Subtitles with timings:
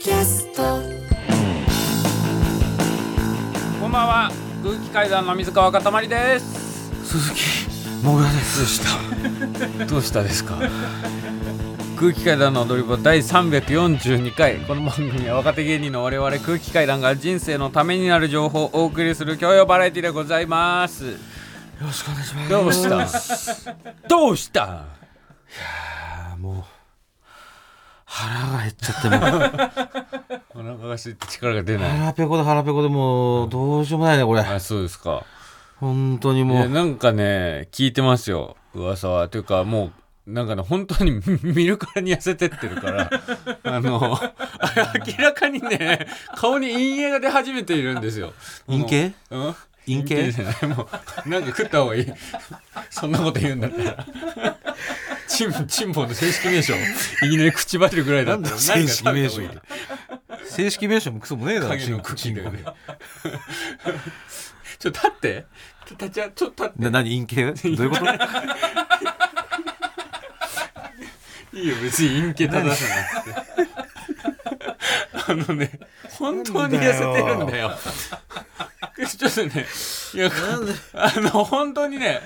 [0.00, 0.62] キャスト。
[3.82, 4.30] こんばんは。
[4.64, 6.90] 空気階段の水川かたまりです。
[7.04, 7.40] 鈴木
[8.02, 8.58] もぐらです。
[8.58, 8.80] どうし
[9.78, 9.84] た？
[9.84, 10.56] どうしたですか？
[11.98, 14.60] 空気階段の踊り場第342回。
[14.60, 21.08] この番組は若手芸人の我々空気階段が人生のためになる情報をお送りする教養バラエティでございます。
[21.10, 21.16] よ
[21.82, 22.48] ろしくお願いします。
[22.48, 23.74] どうした？
[24.08, 26.64] どうしたあーもう
[28.12, 30.40] 腹が減っちゃってもう。
[30.60, 31.90] お腹が空いて力が出ない。
[31.98, 34.40] 腹ペコで腹ペコでもうどうしようもないねこれ。
[34.40, 35.22] あそうですか。
[35.78, 36.58] 本当にいもう。
[36.58, 39.28] やなんかね聞いてますよ噂は。
[39.28, 39.92] というかも
[40.26, 43.10] うなんかね本当に 見るからに痩せてってるから。
[43.64, 44.18] あの
[45.16, 48.32] 明らかにね顔に陰影が出始めているんですよ。
[48.66, 49.54] 陰形うん？
[49.96, 50.32] 陰形？
[50.32, 50.66] じゃない。
[50.76, 50.88] も
[51.26, 52.06] うなんか食った方がいい。
[52.90, 54.06] そんなこと言うんだったら。
[55.28, 56.74] チンチンポの正式名称。
[56.74, 56.78] い
[57.30, 58.56] きなり口ばれるぐらいだったら。
[58.58, 59.42] 正式名称。
[60.44, 62.72] 正式名称もクソもねえだろ影のチンよねチン
[64.78, 65.46] ちょっと立って。
[65.90, 66.82] 立ちゃちょっと立って。
[66.84, 67.76] な何陰形？
[67.76, 68.04] どういうこと？
[71.52, 73.69] いいよ別に陰形正さなくて
[75.28, 75.78] あのね
[76.18, 77.76] 本当に痩せてるんだよ。
[79.06, 79.66] ちょっとね
[80.14, 80.30] いや
[80.94, 82.20] あの本当にね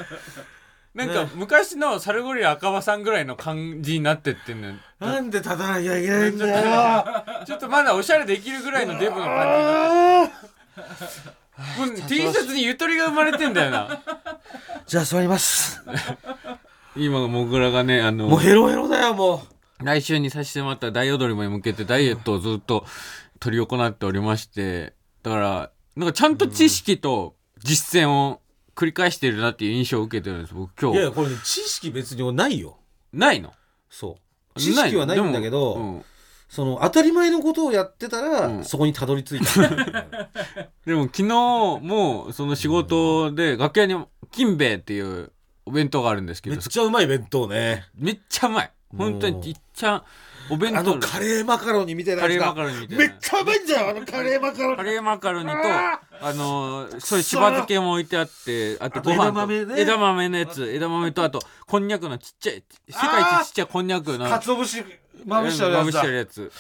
[0.95, 4.75] なんか昔のサルゴリラ赤羽さんぐらいの感じになってってんのよ。
[5.01, 7.05] なんで立たなきゃいけないんだよ。
[7.45, 10.31] ちょっとまだおしゃれできるぐらいのデブの感
[10.77, 14.03] じもう T シャツにゆとりが生まれてんだよな。
[14.87, 15.83] じゃあ座ります。
[16.97, 19.43] 今もぐらがねあのもうヘロヘロだよも
[19.83, 22.85] 来週にさせてもらった大踊りに向けてダイエットをずっと
[23.41, 28.41] 取り行っておりましてだからなんかちゃんと知識と実践を
[28.75, 30.99] 繰り返してるなっていう印象を受けてるんです僕今日。
[30.99, 32.79] ういやこれね知識別にないよ。
[33.13, 33.53] ないの？
[33.89, 34.19] そ
[34.57, 34.61] う。
[34.61, 36.05] 知識はないんだけど、うん
[36.47, 38.65] その当たり前のことをやってたら、うん。
[38.65, 39.61] そこにたどり着いた、
[40.87, 43.97] でも昨日もその仕事で楽屋に
[44.31, 45.33] 金兵衛っていう
[45.67, 47.87] お弁当があるんですけめどっちゃうまい弁当ね。
[47.97, 50.05] めっちゃうまい本当にいっちゃ
[50.51, 53.05] お弁当あのカレーマカロニみたいなカレーマカロニみたいな。
[53.07, 54.77] めっちゃうまいんだよあのカレーマカロニ。
[54.77, 59.81] カレーマカロニとあのそういうしば漬けも置いてあってあとご飯枝豆ね。
[59.81, 60.71] 枝豆のやつ。
[60.71, 64.29] 枝豆とあとこんにゃくのちっちゃい世界一ちっちゃいこんにゃくの。
[64.29, 64.85] かつお節
[65.25, 66.53] まぶしてあるまぶしやつるやつ。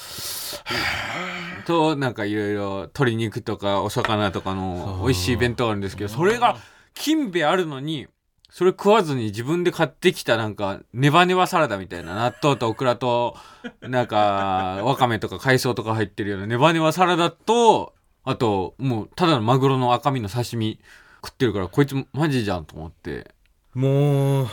[1.66, 6.56] となんかいろいろ鶏肉とかお魚とかの美味しい弁当があるんですけどそれが
[6.94, 8.06] 金兵衛あるのに
[8.54, 13.36] それ食わずに自分で買ってきたなんかネバネバサラダみたいな納豆とオクラと
[13.80, 20.78] なんかわかめとか海藻とか入ってるようなネバネバサラダとあともうただのマグロの赤身の刺身
[21.16, 23.34] 食ってるからこいつマジじゃんと思って。
[23.74, 24.48] もう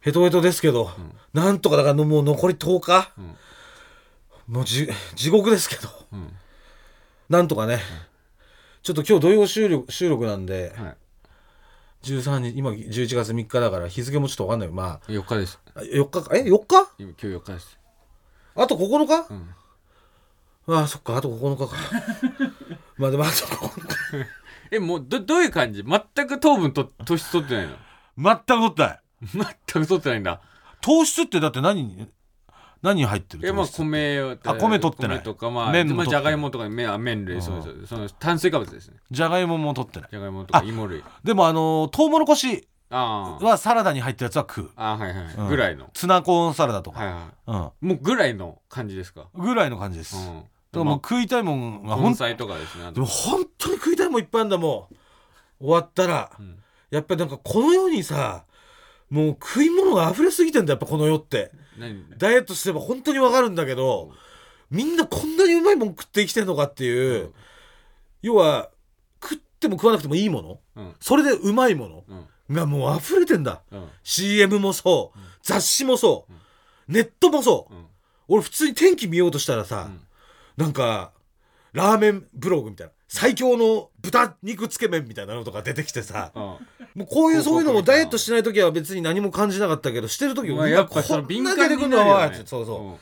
[0.00, 0.90] ヘトヘトですけど、
[1.34, 3.12] なんとかだからもう残り10日、
[4.46, 6.32] もうじ地獄ですけど、ん。
[7.28, 7.80] なんとかね、
[8.82, 10.96] ちょっと今日土曜収録収録なんで、はい
[12.02, 15.60] 13日今11月3日だから日付もちょっと分かんないま4日です。
[15.74, 16.36] あ4日か？
[16.36, 16.88] え？4日？
[16.98, 17.78] 今今日4日です。
[18.54, 19.54] あと9日、ん。
[20.74, 21.16] ああそっか。
[21.16, 21.76] あと9日か。
[22.98, 24.26] まあでもあと9日。
[24.70, 25.82] えもうどどういう感じ？
[25.84, 27.76] 全く糖分と糖質取ってないの？
[28.18, 29.00] 全く取ってない。
[29.72, 30.40] 全く取ってないんだ。
[30.80, 31.82] 糖質ってだって何？
[31.84, 32.08] に
[32.82, 35.18] 何に入ってるえまあ米をあ米取ってない。
[35.18, 38.96] 米とかまあ麺もじゃがいもとか麺あ麺類そうですその炭水化物ですね。
[39.10, 40.08] じゃがいもも取ってない。
[40.10, 41.02] じゃがいもとかあ芋類。
[41.24, 43.44] でもあのートウモロコシあー。
[43.44, 45.48] はサラダに入ったやつは食う、あーはいはい、うん。
[45.48, 45.90] ぐらいの。
[45.92, 47.88] ツナコーンサラダとか、はいはうん。
[47.88, 49.26] いもうぐらいの感じですか？
[49.34, 52.94] ぐらいの感じです、だかうんらもう食いたいもんがほん根菜とかですねあと。
[52.94, 54.94] でも本当に食いたいもんいっぱいあるんだもん
[55.64, 56.58] 終わったら、ん。
[56.90, 58.44] やっぱりなんかこの世にさ
[59.10, 61.50] もう食い物が溢れすぎてんだやっぱこの世って。
[61.50, 61.67] 何
[62.18, 64.12] ダイエットすれば本当にわかるんだけど、
[64.70, 67.34] みんなこんなにうまいもん食って生きてんのかっていう、うん
[68.20, 68.70] 要は
[69.22, 70.94] 食っても食わなくてもいいものうん。
[71.00, 72.54] それでうまいものうん。
[72.54, 73.62] がもう溢れてんだ。
[73.70, 73.88] うん。
[74.02, 76.32] CM もそう、雑誌もそう、
[76.92, 77.86] ネットもそう、うん。
[78.28, 80.00] 俺普通に天気見ようとしたらさ、ん。
[80.56, 81.12] なんか
[81.72, 86.30] ラーメンブログみたいな最強の豚肉つけ麺みたいなのとか出てきてさ。
[86.34, 86.42] うん。
[86.42, 86.58] も
[87.04, 92.42] うこういうそういうのもダイエットしてない時は別に何も感じなかったけどしてる時まあはやっぱこんな出てく敏感にんのはね。
[92.44, 92.98] そうそ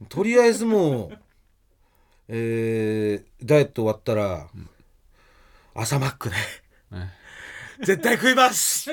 [0.00, 1.18] う、とりあえずもう
[2.28, 4.48] えー、ダイエット終わったら、
[5.74, 6.36] 朝マックね。
[6.90, 7.12] ね
[7.82, 8.90] 絶対食います。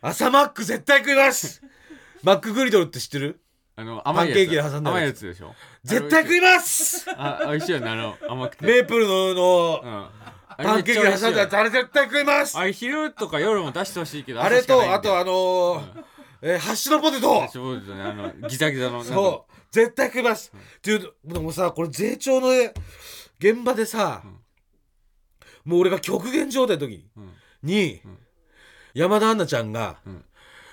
[0.00, 1.62] 朝マック絶対食います。
[2.22, 3.40] マックグリドルって知ってる？
[3.78, 4.38] あの甘いやつ。
[4.38, 4.88] パンケーキで挟んだやつ。
[4.88, 5.54] 甘いやつでしょ。
[5.84, 7.06] 絶対食います！
[7.16, 8.64] あ美味しいよねあの甘くて。
[8.64, 10.64] メープルののうん。
[10.64, 12.56] パンケーキで挟んだやつあれ絶対食います！
[12.56, 16.04] あれ昼とか夜も出してほしいけどあれとあとあのー
[16.40, 17.46] えーハッシュドポテト。
[17.52, 19.52] そうですよねあのギザギザのそう。
[19.70, 22.48] 絶対食います、っていうでもさこれ税調の
[23.38, 24.22] 現場でさ、
[25.66, 27.32] もう俺が極限状態の時うん。
[27.62, 28.18] に、うん。
[28.94, 30.24] 山田杏奈ちゃんが、うん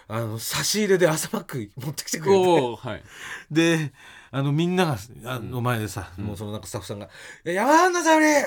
[0.08, 2.76] あの差し入れで朝マック持ってきてくれて。
[2.78, 3.04] はい。
[3.52, 3.94] で
[4.32, 7.08] あのみんながあの前でさ、もうそのなんかスタッフさんが
[7.46, 8.46] 「いや山田さんより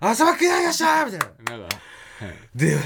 [0.00, 1.26] 朝マックいただきました!」みたいな。
[1.26, 1.76] なんか
[2.24, 2.38] はい。
[2.54, 2.78] で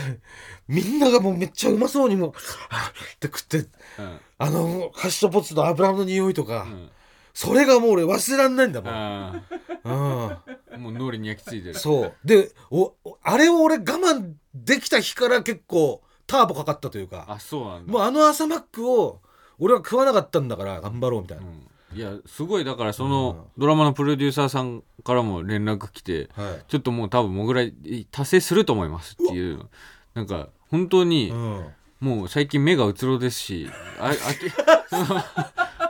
[0.66, 2.32] みんながもうめっちゃうまそうにもう
[2.70, 4.20] 「あっ」って食ってうん。
[4.38, 6.90] あのハッシュドポテトの油の匂いとか、うん。
[7.34, 8.92] それがもう俺忘れらんないんだもん。
[8.94, 9.42] あ
[9.84, 10.32] うん。
[10.32, 10.42] あ
[10.78, 11.74] もう脳裏に焼き付いてる。
[11.74, 12.14] そう。
[12.24, 17.92] でおおあれを俺我慢できた日から結構ターボかかったというかあそうなんだ。
[17.92, 19.20] もうあの朝マックを
[19.58, 21.46] 俺は食わなかったんだから頑張ろうみたいな、う
[21.96, 21.98] ん。
[21.98, 26.64] いやすごいだからそのドラマのプロデューサーさんからも連絡来てはい。
[26.68, 27.72] ちょっともう多分もぐらい
[28.12, 29.66] 達成すると思いますっていう。
[30.14, 31.66] なんか本当にうん、
[32.00, 34.50] もう最近目がうつろですしあ空き
[34.90, 35.22] その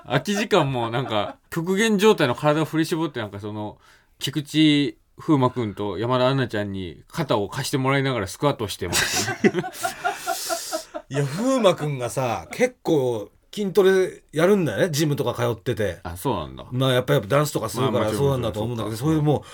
[0.05, 3.79] 空き時間もなんか極限状態の体を振り絞ってなんかその
[4.19, 9.53] 菊池風磨君と山田杏奈ちゃんに肩を貸してもらいながらスクワットしてます、ね、
[11.11, 14.91] いや風磨君がさ結構筋トレやるんだよね。
[14.91, 16.01] ジムとか通ってて。
[16.03, 16.67] あそうなんだ。
[16.71, 19.45] まあやっぱりダンスとかするからそうなんだと思うんだけどそかそうれも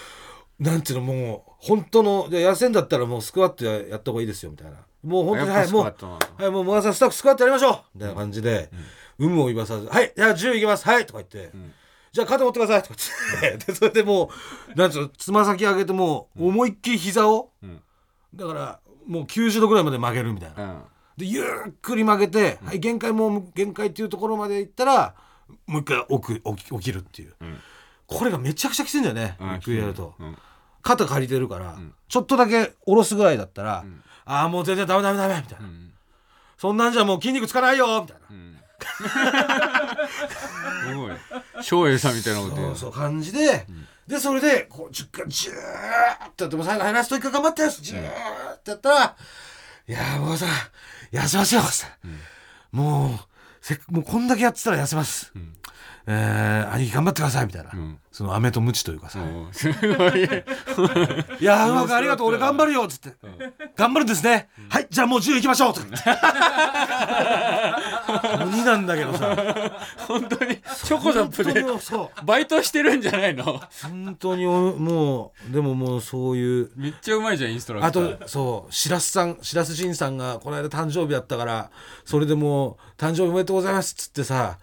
[0.59, 4.79] うなんていうのもう本当のじゃあ痩せんだったらもうスクワットややった方がいいですよみたいな。
[5.05, 8.71] もう本当にはいもうはい、もう、もがさん、スタッフスクワットやりましょうみたいな感じで、
[9.19, 11.73] 有無を言わさず、はい、じゃあ10いきます、はいとか言って、ん。
[12.11, 13.01] じゃあ肩持ってくださいとか
[13.43, 14.31] 言って、 で、それでも
[14.75, 17.83] う、なんつうの、つま先上げてもう、思いっきり膝を、うん。
[18.35, 20.85] だから、もう90度ぐらいまで曲げるみたいな。
[21.19, 21.47] うんで、ゆっ
[21.81, 25.15] くり曲げて、はい、限界もう、限界っていうところまで行ったら、
[25.67, 27.35] もう一回起く起き起きるっていう。
[27.45, 27.61] ん。
[28.07, 29.51] これがめちゃくちゃきついんだよね、うん。
[29.51, 30.15] ゆっくりやると。
[30.19, 30.37] うん。
[30.83, 31.77] 肩借りてるから、
[32.09, 34.03] ちょっとだけ下ろすぐらいだったら、ん。
[34.25, 35.67] ああ、もう全然ダメダメダメみたいな。
[35.67, 35.93] うん。
[36.59, 38.23] そんなんじゃもう筋肉つかないよみたいな。
[38.31, 38.55] うん。
[40.89, 41.13] すごい。
[41.63, 43.67] 照英さんみたいなこと言そううそう感じで、
[44.07, 49.17] でそれでこう10回ジューってやっても最後ラスト1回頑張ってジューってやったら
[49.89, 50.47] 「いやーもうさ
[51.15, 51.63] 痩せますよ」
[52.73, 53.19] もう
[53.61, 55.55] せっもうこんだけやってたら痩せます」ん
[56.07, 57.99] えー兄貴頑張ってください」みたいな、ん。
[58.13, 59.49] その飴とムチというかさ「うん。
[59.53, 60.25] すごい
[61.41, 62.29] いやーうまくありがとう。
[62.29, 63.13] 俺頑張るよ」っつって
[63.77, 65.87] 「頑張るんですね、はいじゃあもう10いきましょう」とか
[68.45, 69.35] 鬼なんだけどさ。
[70.07, 71.65] 本当にチョコザップで
[72.25, 73.61] バイトしてるんじゃないの？
[73.83, 76.71] 本当におもうでももうそういう。
[76.77, 78.17] めっちゃうまいじゃんインストラあクター。
[78.19, 78.73] とそう。
[78.73, 81.71] 白洲さん白洲仁さんがこの間誕生日だったから
[82.05, 84.59] それでもう「誕生日おめでとうございます」っつってさ、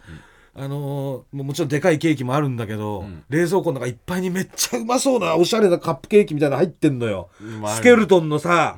[0.53, 3.23] あのーもちろんでかいケーキもあるんだけど、ん。
[3.29, 7.29] 冷蔵庫の中いっぱいにめっちゃうまそうなおしゃれなカップケーキみたいなの入ってんのよ、
[7.75, 8.77] スケルトンのさ、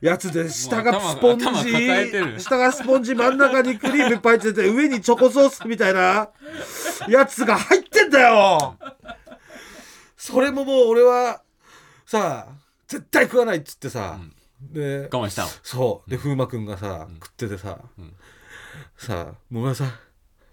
[0.00, 1.44] やつで下がスポンジ
[2.42, 6.30] 下がスポンジ真ん中にクリームいっぱい入ってて上にチョコソースみたいな
[7.08, 8.76] やつが入ってんだよ。
[10.16, 11.42] それももう俺は
[12.06, 12.48] さ
[12.88, 14.18] 絶対食わないっつってさ、
[14.60, 15.48] で我慢したの。
[15.62, 16.10] そう。
[16.10, 17.78] で風磨くんがさ、食っててさ、
[18.96, 19.92] さあもがさん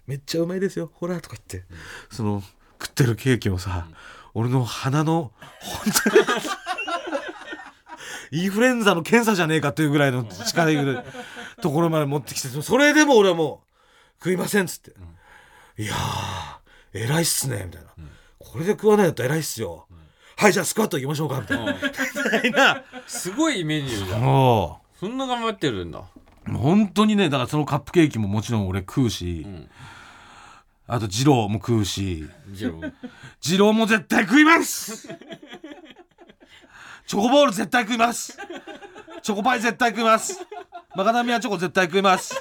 [0.08, 1.68] めっちゃうまいですよほらとか言って、
[2.10, 2.42] その
[2.80, 3.86] 食ってるケーキをさ、
[4.32, 6.16] 俺の鼻の本当
[8.36, 11.04] にインフルエンザの検査じゃねえかっていうぐらいの力いる
[11.60, 13.62] ところまで持ってきてそれでも俺はも
[14.20, 14.92] う食いませんっつって、
[15.80, 17.88] いやー偉いっすねみたいな、
[18.38, 19.86] これで食わないんだったら偉いっすよ、
[20.36, 21.54] はいじゃあスクワット行きましょうかみた
[22.46, 24.22] いな、すごいメニューじゃん。
[24.22, 24.98] もう。
[24.98, 26.02] そんな頑張ってるんだ。
[26.50, 29.68] 本当にねだからそのカップケーキももちろん俺食うし、ん
[30.90, 32.26] あと二郎も食うし。
[32.50, 32.92] ジロー
[33.42, 35.06] 二郎も絶対食います！
[37.06, 38.38] チョコボール絶対食います！
[39.22, 40.40] チョコパイ絶対食います！
[40.96, 42.34] マカダミアチョコ絶対食います！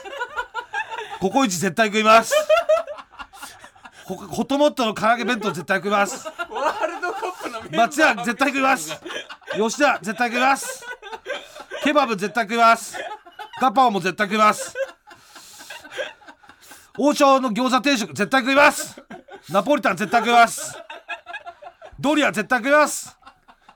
[1.20, 2.34] ココイチ絶対食います！
[4.06, 6.26] ホホットモットの唐揚げ弁当絶対食います！
[6.26, 7.82] ワールドカップのメンバー。
[7.82, 8.98] 松屋絶対食います！
[9.58, 10.86] 吉田絶対食います！
[11.84, 12.98] ケバブ絶対食います！
[13.60, 14.74] ガパオも絶対食います
[16.98, 19.02] 王将の餃子定食絶対食います。
[19.50, 20.76] ナポリタン絶対食います。
[22.00, 23.16] ドリア絶対食います。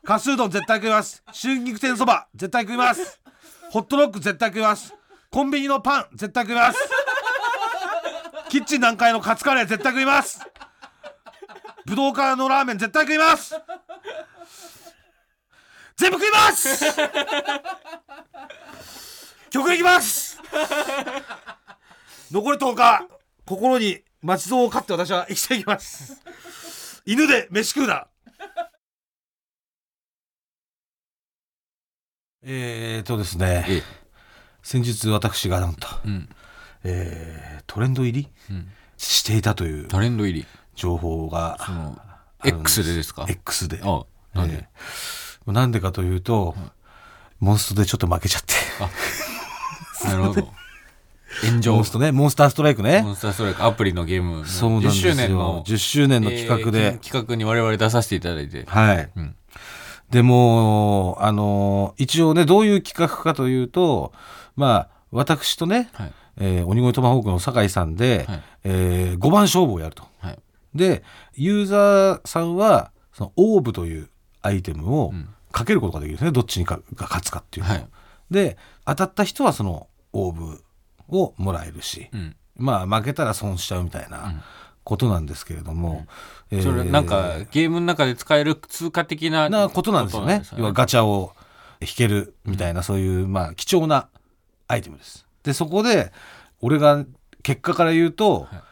[0.04, 1.24] カスうどん絶対食います。
[1.32, 3.22] 春菊天そば絶対食います。
[3.70, 4.94] ホットロック絶対食います。
[5.30, 6.80] コンビニのパン絶対食います。
[8.50, 10.40] キッチン南海のカツカレー絶対食います。
[11.86, 13.56] 武道館のラーメン絶対食います。
[15.96, 16.86] 全部食います。
[19.51, 20.40] 曲いきます。
[22.31, 23.07] 残り10日。
[23.45, 26.21] 心に松蔵を飼って私は生きていきます。
[27.05, 28.07] 犬で飯食うな。
[32.43, 33.65] えーとですね。
[33.67, 33.83] ええ。
[34.63, 36.29] 先日私がなんと、うん。
[36.85, 38.69] えートレンド入りうん。
[38.97, 40.45] していたというトレンド入り。
[40.73, 42.00] 情報がその
[42.45, 43.81] X でですか？X で。
[43.83, 44.67] あなんで、え
[45.47, 46.55] えなんでかというと、
[47.39, 48.53] モンストでちょっと負けちゃって。
[50.07, 50.47] なるほど
[51.43, 51.73] 炎上。
[51.75, 53.01] モンストねモンスターストライクね。
[53.03, 54.39] モンスターストライクアプリのゲーム。
[54.39, 55.13] のそうなんですよ。
[55.13, 55.63] 10周年の。
[55.63, 58.65] 10周年の企画で、えー企画に我々出させていただいて。
[58.67, 59.35] はい、うん。
[60.09, 64.11] でもあの一応ねどういう企画かというと
[64.57, 66.13] まあ私とね、はい。
[66.38, 68.41] えー鬼越トマホークの酒井さんで、はい。
[68.65, 70.03] え5番勝負をやると。
[70.19, 70.39] はい。
[70.75, 71.03] で
[71.35, 74.09] ユーザーさんはそのオーブという
[74.41, 75.27] アイテムをうん。
[75.51, 76.31] かけることができるんですね。
[76.31, 77.75] どっちにかが勝つかっていうのを。
[77.75, 77.88] はい。
[78.31, 80.63] で当たった人はそのオーブ
[81.12, 82.36] をもらえるし、うん。
[82.58, 84.44] まあ負けたら損しちゃうみたいな
[84.84, 86.08] ことなんですけれども、
[86.50, 90.44] えーそれなんかゲームの中で使える通貨的ななことなんですよね。
[90.58, 91.34] 要はガチャを
[91.82, 94.10] 引けるみたいな、そういう、まあ、貴重な
[94.68, 95.25] アイテムです。
[95.44, 96.12] で、そこで、
[96.60, 97.06] 俺が
[97.41, 98.63] 結果から言うと、は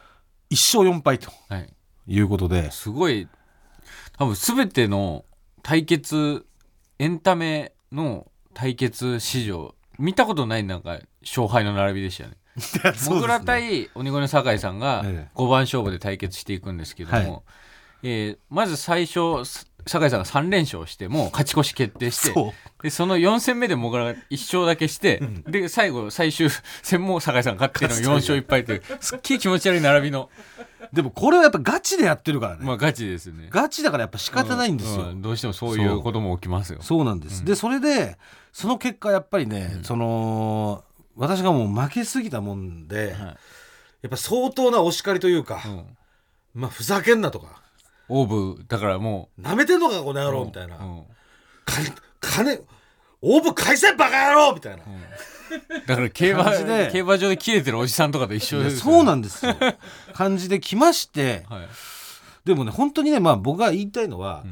[0.50, 0.54] い。
[0.54, 1.72] 1勝4敗とはい。
[2.06, 3.28] いうことで、すごい
[4.18, 5.24] 多分全ての
[5.62, 6.44] 対決
[6.98, 12.36] エンタメの対決史上見たことないなんか勝敗の並びでしたよね。
[13.08, 15.30] モグラ対鬼越の酒井さんがええ。
[15.34, 17.40] 5番勝負で対決していくんですけども、はい。
[18.02, 22.82] えーまず最初す酒井さんが3連勝してもう勝ち越し決定してそう。
[22.82, 26.48] でその4戦目でモグラが1勝だけして、で最後最終
[26.82, 30.30] 戦も酒井さんが勝っての4勝1敗というすっげえ気持ち悪い並びの
[30.92, 32.64] でもこれはやっぱガチでやってるからね。
[32.64, 33.48] まあガチですね。
[33.50, 35.06] ガチだからやっぱ仕方ないんですよ。
[35.06, 36.78] ううどうしてもそういうことも起きますよ。
[36.82, 37.44] そうなんです。
[37.44, 38.16] で、それで、
[38.52, 40.84] その結果やっぱりね、その、
[41.16, 43.36] 私がもう負けすぎたもんで、はい
[44.02, 45.96] やっぱ相当なお叱りというか、うん
[46.54, 47.62] まあふざけんなとか、
[48.10, 48.26] オー
[48.56, 50.76] ブだからもなめてんのかこのう野郎みたいな。
[50.76, 51.02] うん。
[51.64, 51.86] 金
[52.20, 52.58] 金
[53.22, 54.82] オーブ返せバカ野郎みたいな、
[55.86, 56.90] だから競馬で。
[56.92, 59.54] 競馬場で切れてるおじさんとかと一緒です、そうなんんですよ。
[60.12, 61.44] 感じで来まして。
[61.48, 61.68] はい。
[62.44, 64.44] でもね本当にねまあ僕が言いたいのは、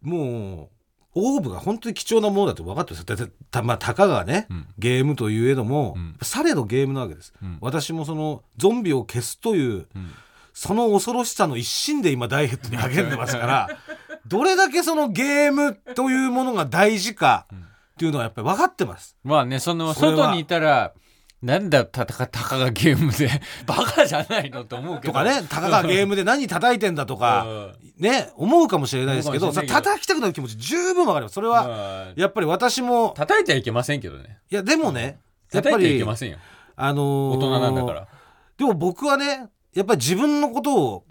[0.00, 0.70] も
[1.14, 4.66] うオーブが本当に貴重なものだと分かってるんですたまあたかがね、うん。
[4.78, 6.16] ゲームといえども、うん。
[6.22, 7.58] されどゲームなわけです、うん。
[7.60, 10.10] 私もそのゾンビを消すといううん
[10.58, 13.68] その恐ろしさの一心で今ダイエットに励んでますから
[14.26, 17.58] どれだけそのゲームというものが大事かっ
[17.98, 19.16] ていうのはやっぱり分かってます。
[19.22, 20.94] まあねその外にいたら
[21.42, 23.28] なんだたたたかがゲームで
[23.66, 25.12] バカじゃないのと思うけど。
[25.12, 27.74] とかね、たかがゲームで何叩いてんだとか、 うん。
[27.98, 31.34] ね、思うかもしれないですけど、叩きたくなる気持ち十分わかります。
[31.34, 31.74] それは、ま
[32.08, 34.38] あやっぱり私も、叩いてはいけませんけどね。
[34.50, 35.20] いや、でもね、
[35.52, 36.38] やっぱ叩いてはいり、けませんよ。
[36.74, 38.08] あのー大人なんだから。
[38.56, 41.04] でも僕はね、やっぱり自分のことを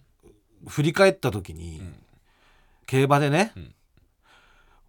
[0.68, 1.96] 振り返った時に、ん。
[2.88, 3.54] 競馬でね、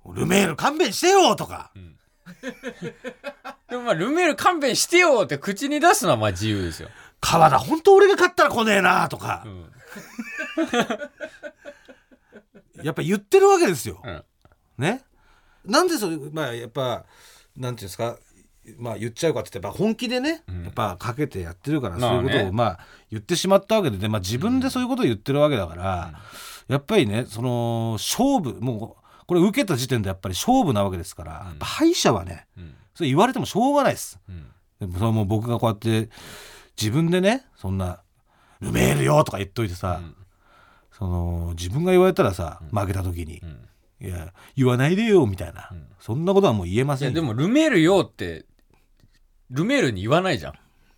[0.06, 1.72] ルメール勘弁してよとか、
[3.68, 6.88] でもまあルメール勘弁してよって口に出すのはまあ自由ですよ、
[7.20, 9.44] 川田本当俺が勝ったら来ねえなとか。
[9.46, 9.72] う、ん。
[12.84, 14.02] やっぱ言ってるわけですよ。
[14.04, 14.24] うん。
[14.78, 15.02] ね。
[15.64, 17.04] なんでそれ、まあやっぱ、
[17.56, 18.18] なんていうんですか、
[18.78, 20.64] まあ言っちゃうかって言ってやっぱ本気でね、うん。
[20.64, 22.78] やっぱかけてやってるから、そういうことをまあ
[23.10, 26.20] 言ってしまったわけで、でまあ自分でそういうことを言ってるわけだから、
[26.68, 32.74] やっぱりね、その勝負、もうこれ受けた時点でやっぱり勝負なわけですから、やっぱ敗者はね、うん。
[32.94, 34.18] それ言われてもしょうがないです。
[34.28, 34.46] うん。
[34.80, 36.10] でもそれはもう僕がこうやって
[36.80, 38.00] 自分でね、そんな、
[38.60, 40.16] ルメールよとか言っといてさ、うん。
[40.90, 43.68] その自分が言われたらさ、負けた時に、うん。
[43.98, 45.86] いや言わないでよみたいな、ん。
[46.00, 48.44] そんなことはもう言えませんでもルメールよって
[49.50, 50.54] ルメールに言わないじゃん。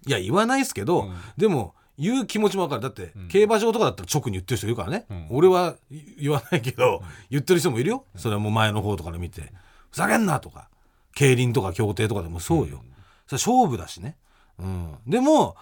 [0.07, 1.15] いや言わないですけど、うん。
[1.37, 2.83] でも言う気持ちも分かる。
[2.83, 3.29] だって、ん。
[3.29, 5.27] 競馬場とかだったら直に言ってる人いるからね、うん。
[5.31, 5.77] 俺は
[6.19, 8.05] 言わないけど、言ってる人もいるよ。
[8.17, 9.53] それはもう前の方とかで見て。
[9.91, 10.69] ふざけんなとか。
[11.15, 12.81] 競輪とか競艇とかでもそうよ、
[13.27, 14.17] それ勝負だしね、
[14.57, 15.57] うん、でも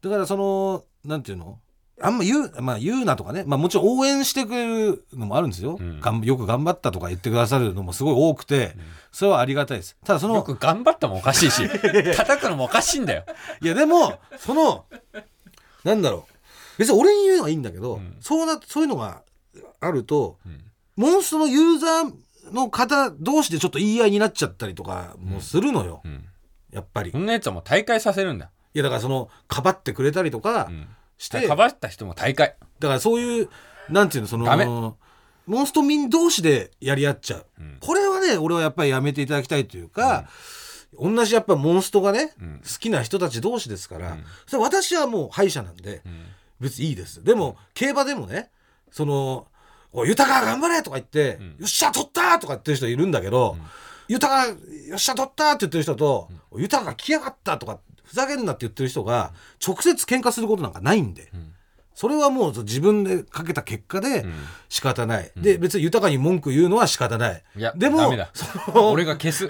[0.00, 1.58] だからそのなんていうの？
[2.02, 6.00] あんま言う,、まあ、言うなとかね、まあ、もちろん応援してくれるのもあるんですよ、ん。
[6.00, 8.76] がんよく頑張ったとか言ってくださるのもすごい多くて、
[9.12, 9.96] それはありがたいです。
[10.04, 11.68] ただそのよく頑張ったもおかしいし。
[12.16, 13.24] 叩くのもおかしいんだよ。
[13.60, 14.84] いやでもその
[15.84, 16.32] なんだろう。
[16.78, 18.16] 別に俺に言うのはいいんだけど、ん。
[18.20, 19.22] そうなそういうのが
[19.80, 20.60] あると、ん。
[20.96, 26.24] モンストのユーザーの方同士でちょっと言い合いになっちゃったりとかもするのよ、ん。
[26.72, 28.50] やっぱり、そんなやつはもう大会させるんだ。
[28.74, 30.70] いやだからそのかばってくれたりとか
[31.24, 32.56] して、かばった人も大会。
[32.78, 33.48] だからそういう
[33.88, 34.44] なんていうのその
[35.46, 37.76] モンスト民同士でやり合っちゃう、ん。
[37.80, 40.28] これはね俺はやっぱりやめていただきたいというか、
[40.98, 42.58] 同じやっぱモンストがね、ん。
[42.60, 46.02] 好きな人たち同士ですから、それ私はもう敗者なんで、
[46.60, 47.24] 別にいいです。
[47.24, 48.50] でも競馬でもね
[48.90, 49.48] その
[49.92, 53.56] 「おい豊頑張れ!」とか言って「よっしゃ取った!」とか言ってる人いるんだけど
[54.08, 54.56] 「豊よ
[54.94, 57.80] っしゃ取った!」って言ってる人と「おい豊来やがった!」とか
[58.12, 59.32] ふざけんなって言ってる人が
[59.66, 61.32] 直接喧嘩することなんかないんで、
[61.94, 64.32] それはもう自分でかけた結果でうん。
[64.68, 67.42] 仕方ない、で別に豊かに文句言うのは仕方ない。
[67.56, 68.30] いやでもダメだ。
[68.34, 69.48] その俺が消す。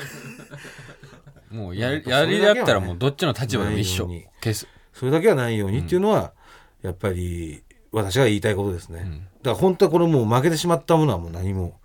[1.50, 4.09] もうやりやりだったらもうどっちの立場でも一緒。
[4.40, 4.69] 消す。
[4.92, 6.35] それだけはないようにっていうのは、
[6.83, 11.81] やっぱり私が言いたいことですね、だから本当はこれもう負けてしまったものはもう何も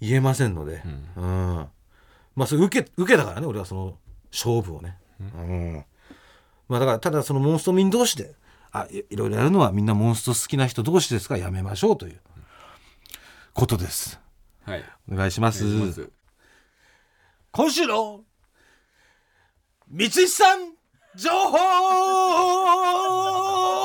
[0.00, 0.82] 言えませんので、
[1.16, 1.68] うん。
[2.34, 3.98] まあそれ受け受けたからね俺はその
[4.30, 5.84] 勝負をね、うん
[6.68, 8.34] まあだからただそのモンスト民同士で
[8.72, 12.20] あいいろいろやるのはみんなモンスト好きな人同士ですからやめましょうという
[13.54, 14.20] ことです。
[14.64, 14.84] はい。
[15.10, 15.64] お願いします。
[17.52, 18.20] 今週の
[19.88, 20.74] 三石さん
[21.14, 21.56] 情報！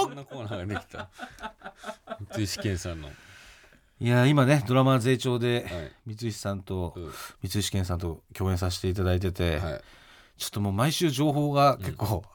[0.03, 1.09] こんなコーナーができた。
[2.33, 3.09] 三石健さんの。
[3.99, 6.15] いや今ねドラマ税調ではい。
[6.15, 7.13] 三石さんとうん。
[7.47, 9.81] 三石健さんと共演させていただいてて、はい。
[10.37, 12.25] ちょっともう毎週情報が結構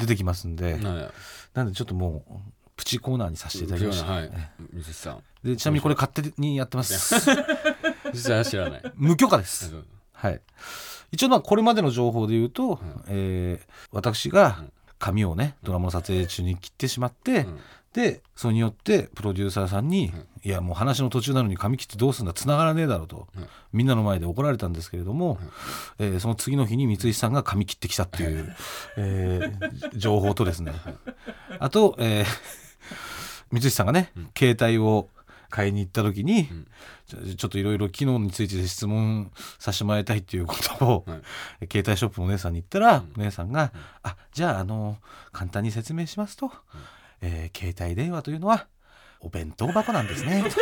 [0.00, 1.12] 出てきますんで、なんや
[1.54, 2.32] なんでちょっともう
[2.76, 4.30] プチコーナーにさせていただきました、はい。
[4.72, 5.22] 三石さん。
[5.44, 7.14] でちなみにこれ勝手にやってます。
[8.12, 8.82] 実は知らない。
[8.96, 9.74] 無許可です。
[9.74, 10.40] うんはい。
[11.12, 12.78] 一応まあこれまでの情報で言うと、
[13.08, 14.64] えー私が
[14.98, 17.58] 髪をねドラマの撮影中に切ってしまって、ん
[17.92, 23.28] でそれによってプロデューサーさんに「いやもう話の途中なのに髪切ってどうすんだ繋がらねえだろ」うと、
[23.72, 25.38] みんなの前で怒られたんですけれども、
[25.98, 28.56] えーその次の日に三石さんが髪切ってきたっていう、
[28.96, 30.72] えー情報とですね。
[31.58, 32.26] あと、えー
[33.52, 35.08] 三石さんがね、携帯を
[35.48, 36.48] 買いに行った時に、
[37.06, 41.20] ちょちょっといろいろ機能について質問させてもらいたいっていうことを、はい。
[41.70, 43.72] 携帯ショップのお姉さんに言ったら、お姉さんが
[44.04, 44.98] 「あじゃああの
[45.32, 46.52] 簡単に説明しますと、
[47.20, 48.68] えー携帯電話というのは
[49.20, 50.44] お弁当箱なんですね」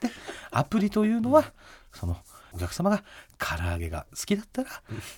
[0.00, 0.10] で
[0.50, 1.52] アプリというのは
[1.92, 2.16] その
[2.52, 3.02] お客様が
[3.38, 4.70] 唐揚げが好きだったら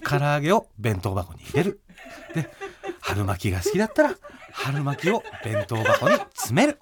[0.04, 1.80] 唐揚げを弁当箱に入れる。
[2.34, 2.50] で
[3.00, 4.14] 春巻きが好きだったら
[4.52, 6.78] 春巻きを弁当箱に詰める。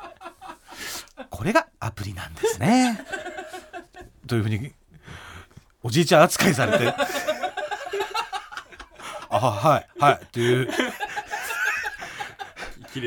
[1.30, 3.04] これがアプリなんですね。
[4.26, 4.72] というふうに
[5.82, 6.94] おじいちゃん扱いされて
[9.30, 10.68] あはいはいっていう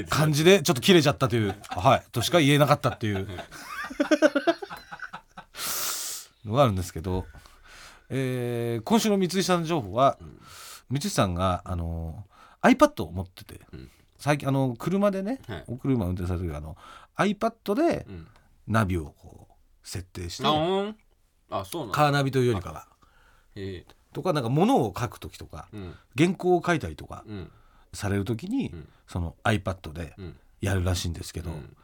[0.10, 3.28] 感じでちょっと切れちゃったというあはいとしか言えなかったっていう。
[6.46, 7.26] のがあるんですけど、
[8.10, 10.18] えー今週の三石さんの情報は、
[10.90, 12.26] 三石さんがあの
[12.62, 13.90] iPad を持ってて、ん。
[14.18, 15.64] 最近あの車でね、はい。
[15.68, 16.78] お車運転される時あの
[17.18, 18.28] iPad でうん。
[18.68, 19.54] ナビをこう
[19.88, 22.88] 設定して、あそうなカーナビというよりかは。
[23.56, 23.94] ええ。
[24.14, 25.96] とかなんか物を書く時とかうん。
[26.18, 27.52] 原稿を書いたりとかうん
[27.94, 28.88] される時に、ん。
[29.08, 30.36] その iPad でうん。
[30.62, 31.76] やるらしいんですけど、うん。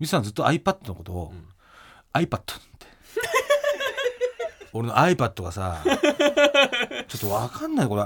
[0.00, 1.46] ミスさんずっと iPad のことを、ん。
[2.12, 2.42] iPad っ
[2.78, 2.86] て。
[4.72, 5.84] 俺の iPad がさ
[7.06, 7.88] ちょっとわかんない。
[7.88, 8.02] これ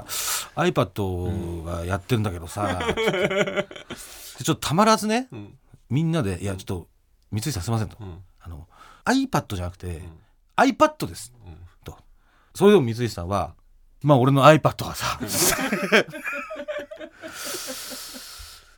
[0.55, 3.67] iPad がやってるんだけどさ、で
[4.43, 5.57] ちょっとたまらずねうん。
[5.89, 6.87] みんなで「いやちょっと
[7.31, 8.23] 三井さんすいません」と、うん。
[8.39, 8.67] あの
[9.05, 10.03] iPad じゃなくて、
[10.57, 11.57] iPad です、うん。
[11.83, 11.97] と。
[12.53, 13.55] それでも三井さんは
[14.03, 15.19] まあ俺の iPad がさ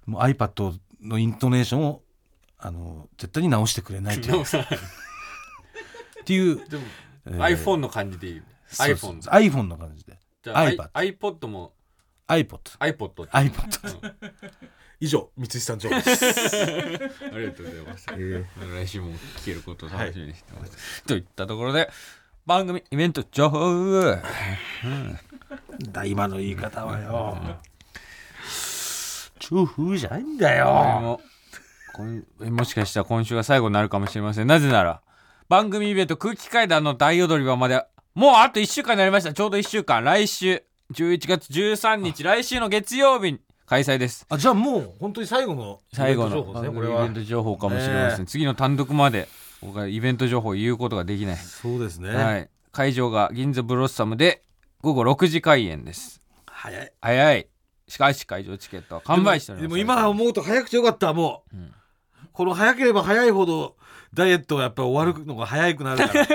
[0.05, 2.01] もう iPad のイントネーションを
[2.57, 4.43] あの絶対に直してくれないという。
[4.43, 4.45] っ
[6.23, 6.83] ていうでも
[7.25, 9.13] えー iPhone の感じでいいそうそう。
[9.15, 10.17] iPhone iPhone の感じで。
[10.43, 11.73] じゃあ iPad iPod も。
[12.27, 14.13] iPod iPod iPod
[15.01, 18.05] 以上三井さん情報です、 ありがとうございます。
[18.07, 21.89] 来週も聞けることを楽しみにしてます、といったところで
[22.45, 24.17] 番組イベント情報
[25.89, 27.59] だ今 の言い方はよ
[29.51, 30.47] 中風じゃないんだ
[31.93, 34.47] これよももしかしたら今週が最後になるかもしれません。
[34.47, 35.01] なぜなら
[35.49, 37.85] 番組イベント空気階段の大踊り場まで
[38.15, 39.33] もうあと1週間になりました。
[39.33, 40.01] ちょうど1週間。
[40.03, 44.25] 来週11月13日来週の月曜日に開催です。
[44.29, 49.27] あじゃあもう本当に最後の最後イベント情の報ですねこれイベント情報かもしれません、ね次の単独まで
[49.61, 54.43] 僕はイベント情報を言うことができない、そうですね、はい、会場が銀座ブロッサムで
[54.81, 56.21] 午後6時開演です。
[56.45, 56.93] 早い。
[57.01, 57.47] 早い
[57.91, 59.67] しかし会場チケットは完売しております。
[59.67, 61.73] でも今思うと早くてよかったもう、ん
[62.31, 63.75] この早ければ早いほど
[64.13, 66.27] ダイエットはやっぱり終わるのが早くなるから。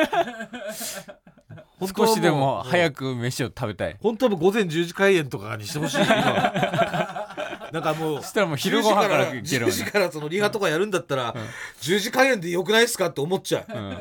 [1.97, 3.97] 少しでも早くく飯を食べたい。
[4.01, 6.13] 本当はもう午前10時開演とかにしてほしい今
[7.73, 11.35] なんかもうそしたらもう昼ご飯からいける10わね時からそのリハとかやるんだったら、
[11.81, 13.97] 10時開演でよくないですかって思っちゃう、うん。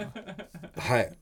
[0.77, 1.17] はい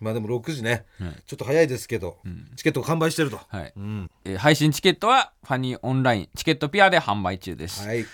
[0.00, 2.18] まあでも6時ね、うんちょっと早いですけど、
[2.56, 3.72] チケットが完売してると、はい。
[3.76, 4.10] うん。
[4.24, 8.04] えー配信チケットはファニーオンラインチケットピアで販売中です、はい。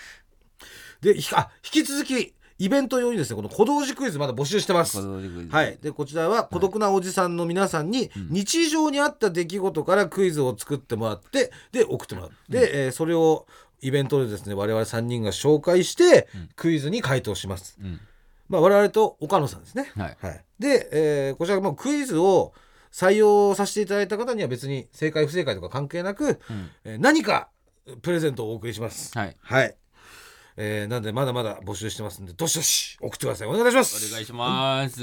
[1.01, 4.99] で、ひあ引き続きイベント用にですね、この小道寺クイズまだ募集してます。
[5.01, 5.77] はい。
[5.81, 12.31] で、こちらは孤独なおじさんの皆さんに日常にあった出来事からクイズを作ってもらって、で、送ってもらう。
[12.49, 13.45] で、えーそれを
[13.81, 16.49] イベントでですね我々3人が紹介して、うん。
[16.55, 17.99] クイズに回答します、うん
[18.47, 20.17] まあ、我々と岡野さんですね、はい。
[20.59, 22.53] で、えーこちらもうクイズを
[22.91, 26.69] 採用させていただいた方には別に正解不正解とか関係なく、うん。
[26.83, 27.49] えー何か
[28.01, 29.17] プレゼントをお送りします。
[29.17, 29.35] はい。
[29.41, 29.75] はい、
[30.57, 33.47] えーなんでまだまだ募集してますんでどしどし送ってください。
[33.47, 34.11] お願いします。
[34.11, 35.01] お願いします。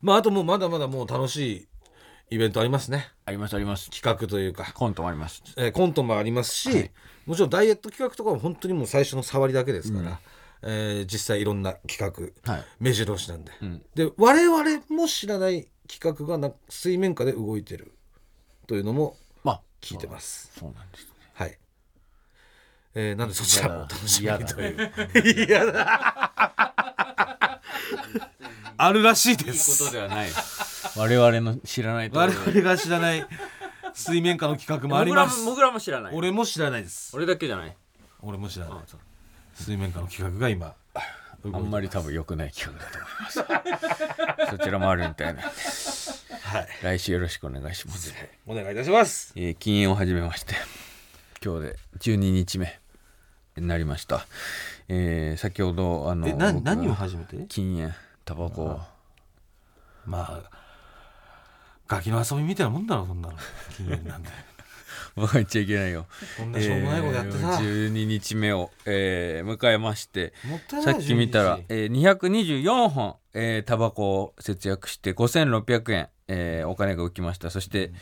[0.00, 1.68] まああともうまだまだもう楽しい
[2.30, 3.08] イベントありますね。
[3.24, 3.90] ありますあります。
[3.90, 5.42] 企画というか、コントもあります。
[5.56, 6.90] えーコントもありますし、はい。
[7.26, 10.20] もちろんダイエット企画とかも本当にもう最初の触りだけですから、
[10.68, 12.64] えー実際いろんな企画はい。
[12.80, 13.82] 目白押しなんで、うん。
[13.94, 17.92] で我々も知らない企画がな水面下で動いてる
[18.66, 20.50] というのもまあ聞いてます。
[20.58, 21.10] そうなんですね。
[21.34, 21.58] はい、
[22.96, 25.46] えーなんでそちらもお楽しみという。
[25.46, 26.42] 嫌だ
[28.78, 30.30] あるらしいでいいことすではない。
[30.96, 33.24] 我々の知らない我々が知らない
[33.94, 35.44] 水面下の企画もあります。
[35.44, 36.14] 僕らも知らない。
[36.14, 37.16] 俺も知らないです。
[37.16, 37.76] 俺だけじゃない。
[38.20, 38.78] 俺も知らない
[39.56, 40.74] 水面下の企画が今
[41.52, 44.50] あんまり多分良くない企画だと思います。
[44.56, 45.42] そちらもあるみたいな。
[45.42, 45.48] は
[46.60, 46.68] い。
[46.82, 48.12] 来週よろしくお願いします、
[48.46, 49.32] お願いいたします。
[49.36, 50.54] えー禁煙を始めまして
[51.44, 52.80] 今日で12日目
[53.56, 54.26] になりました、
[54.88, 57.36] えー先ほどあの何を始めて？
[57.48, 58.80] 禁煙タバコを。
[60.04, 60.50] まあ
[61.88, 63.38] ガキの遊びみたいなもんだろそんなの。
[63.76, 64.30] 禁煙なんで
[65.16, 66.06] 言っちゃいけないよ。
[66.38, 70.32] こんなしょうもないことやってさ、えー12日目を、えー迎えまして
[70.84, 77.50] さっき見たら、えー224本、えータバコを節約して5600円、えーお金が浮きました。
[77.50, 77.92] そして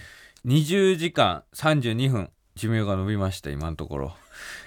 [0.44, 4.14] 20時間32分寿命が伸びました今のところ、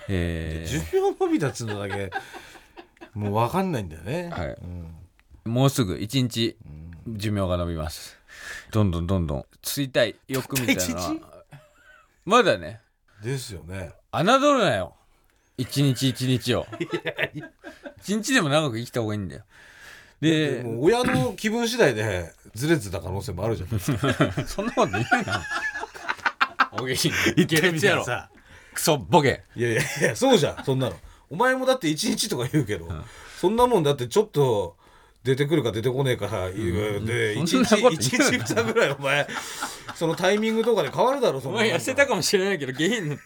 [0.08, 2.12] えー寿命伸びたっつうのだけ
[3.14, 4.30] もう分かんないんだよね。
[4.32, 4.48] はい。
[5.46, 5.52] うん。
[5.52, 6.56] もうすぐ1日
[7.08, 8.18] 寿命が伸びます。
[8.72, 11.37] どんどんどんどん衰退欲みたいなのたった一は
[12.28, 12.82] まだね。
[13.24, 13.94] ですよね。
[14.12, 14.96] 侮るなよ。
[15.58, 16.68] 一日一日を。
[18.04, 19.44] 一日でも長く生きた方がいいんだよ。
[20.20, 23.80] ででも親の気分次第でずれてた可能性もあるじゃん
[24.46, 25.42] そんなこと言うな。
[26.74, 28.04] おげし言ってみやろ。
[28.04, 28.30] たらさ。
[28.74, 29.46] クソボケ。
[29.56, 30.66] いやいやいやそうじゃん。
[30.66, 30.98] そんなの。
[31.30, 32.90] お前もだって一日とか言うけど、
[33.40, 34.76] そんなもんだってちょっと
[35.24, 38.38] 出てくるか出てこねえかで一、そんなこと日言うな。
[38.38, 39.28] 一日二ぐらいお前
[39.96, 43.18] そのタイミングとかで変わるだろそおの前痩せたかもしれないけど下品の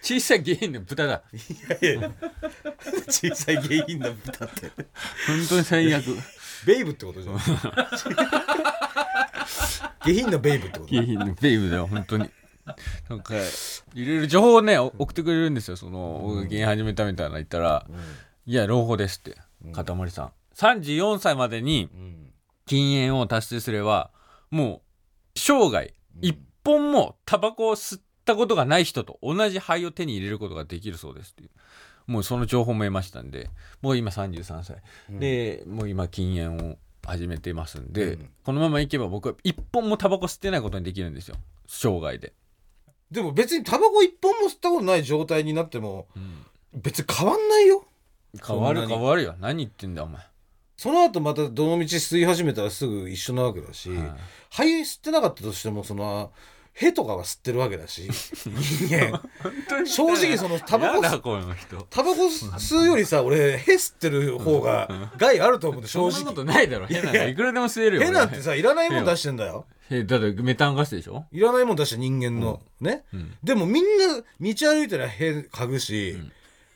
[0.00, 1.22] 小さい下品の豚だ。
[1.32, 2.10] いやいや
[3.08, 4.70] 小さい下品な豚って。
[5.26, 6.04] 本当に最悪。
[6.64, 7.38] ベイブってことじゃん。
[7.38, 7.44] 下
[10.04, 12.30] 品なベイブってこと下品のベイブだよ本当に。
[13.10, 13.34] なんか
[13.94, 15.76] いろいろ情報をねお送ってくれるんですよ。
[15.76, 17.86] その芸始めたみたいなの言ったら
[18.46, 19.36] 「いや朗報です」って。
[19.72, 22.32] かたまりさん34歳までにうん
[22.66, 24.10] 禁煙を達成すれば
[24.50, 24.82] も
[25.34, 31.50] う生涯一本もタバコを吸ったことがない人と同じ灰を手に入れることができるそうですっていう。
[32.06, 33.50] もうその情報も得ましたんで
[33.82, 34.76] もう今33歳、
[35.10, 38.30] でもう今禁煙を始めてますんで、うん。
[38.44, 41.36] このままいけば僕は一本もタバコ吸ってないことにできるんですよ。
[41.68, 42.32] 生涯で、
[43.10, 46.08] でも別にタバコ一本も吸ったことない状態になっても
[46.74, 47.84] 別に変わんないよ。
[48.44, 49.34] 変わる変わるよ。
[49.40, 50.22] 何言ってんだお前、
[50.76, 53.98] その後またどの道吸い始めたらすぐ一緒なわけだし、はい。
[54.50, 56.30] 肺吸ってなかったとしてもその
[56.74, 59.22] 屁とかは吸ってるわけだし 人間。
[59.86, 61.32] 正直そのタバコタバコ
[62.26, 66.86] 吸うよりさ俺屁吸ってる方が害あると思うんで正そんなこと直ないだろ。
[66.86, 69.64] 変ないくらでも吸えるよ屁なんてさいらないもん出してんだよ。
[69.88, 73.04] えだってメタンガスでしょ、いらないもん出して人間の、ね。
[73.14, 73.34] うん。
[73.42, 76.18] でもみんな道歩いたら屁嗅ぐし、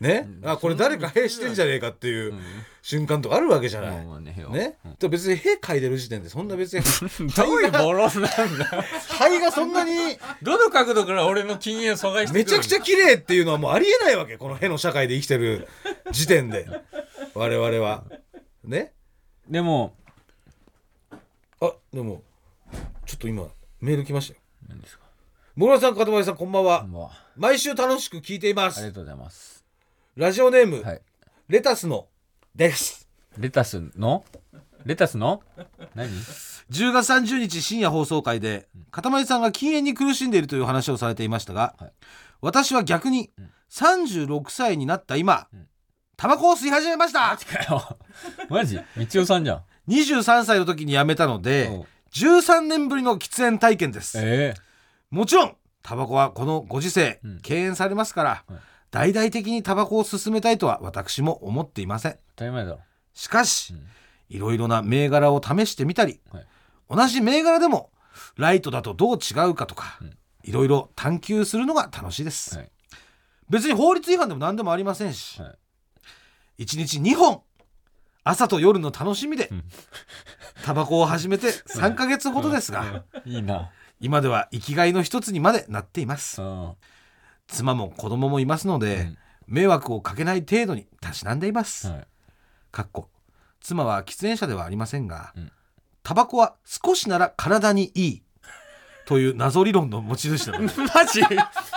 [0.00, 2.32] ね、あこれ誰か屁してんじゃねえかっていう
[2.80, 6.82] 瞬間とかあるわけじゃない、ねね、で別に肺嗅いでる時点でそんな別に
[7.36, 8.30] どういうボロなんだ
[8.64, 14.38] 肺がそんなにどの角度から俺の禁煙阻害してめちゃくちゃゃ綺麗っていうのはもうありえないわけ。
[14.38, 15.68] この屁の社会で生きてる
[16.10, 16.66] 時点で。
[17.34, 18.04] 我々は。
[18.64, 18.92] ね？
[19.48, 19.94] でも
[21.60, 22.22] あでも
[23.04, 23.48] ちょっと今
[23.80, 24.40] メール来ましたよ。
[24.68, 25.04] 何ですか？
[25.56, 26.86] 諸田さんかたまりさんこんばんは。
[26.86, 28.78] まあ毎週楽しく聞いています。
[28.78, 29.59] ありがとうございます
[30.16, 31.00] ラジオネーム、はい。
[31.48, 32.08] レタスの
[32.56, 33.08] です。
[33.38, 34.24] レタスの？
[34.84, 35.40] レタスの？
[35.94, 36.10] 何
[36.70, 41.92] ？10月30日深夜放送回でかたまりさんが禁煙に苦しんでいるという話をされていましたが、はい。
[42.40, 43.50] 私は逆にうん。
[43.70, 45.68] 36歳になった今、ん。
[46.16, 47.36] タバコを吸い始めました。
[47.36, 47.96] かよ。
[48.48, 48.78] マジ？
[48.78, 49.92] 道夫さんじゃん。
[49.92, 51.38] 23歳の時に辞めたのう。
[51.38, 51.70] んで
[52.14, 54.18] 13年ぶりの喫煙体験です。
[54.20, 54.54] え。
[55.10, 57.40] もちろんタバコはこのご時世、うん。
[57.42, 58.60] 敬遠されますから、はい
[58.90, 62.12] 大々的にタバコを勧めたいとは私も思っていません。
[62.12, 62.80] 当たり前だろ。
[63.14, 63.86] しかし、うん。
[64.28, 66.46] いろいろな銘柄を試してみたり、はい。
[66.88, 67.90] 同じ銘柄でも
[68.36, 70.16] ライトだとどう違うかとか、うん。
[70.42, 72.70] いろいろ探求するのが楽しいです、はい。
[73.48, 75.54] 別に法律違反でも何でもありませんし、は
[76.58, 76.64] い。
[76.64, 77.42] 1日2本
[78.24, 79.64] 朝と夜の楽しみでうん。
[80.64, 83.70] タバコを始めて3ヶ月ほどですが、いいな。
[84.00, 86.42] 今では生きがいの一つにまでなっています。
[86.42, 86.74] うん
[87.50, 89.18] 妻も子供もいますので、うん。
[89.46, 92.06] 迷惑をかけない程度にたしなんでいます、はい。
[92.70, 93.08] かっこ。
[93.60, 95.52] 妻は喫煙者ではありませんが、うん。
[96.02, 98.22] タバコは少しなら体にいい。
[99.06, 100.74] という謎理論の持ち主なので。
[100.94, 101.20] マジ？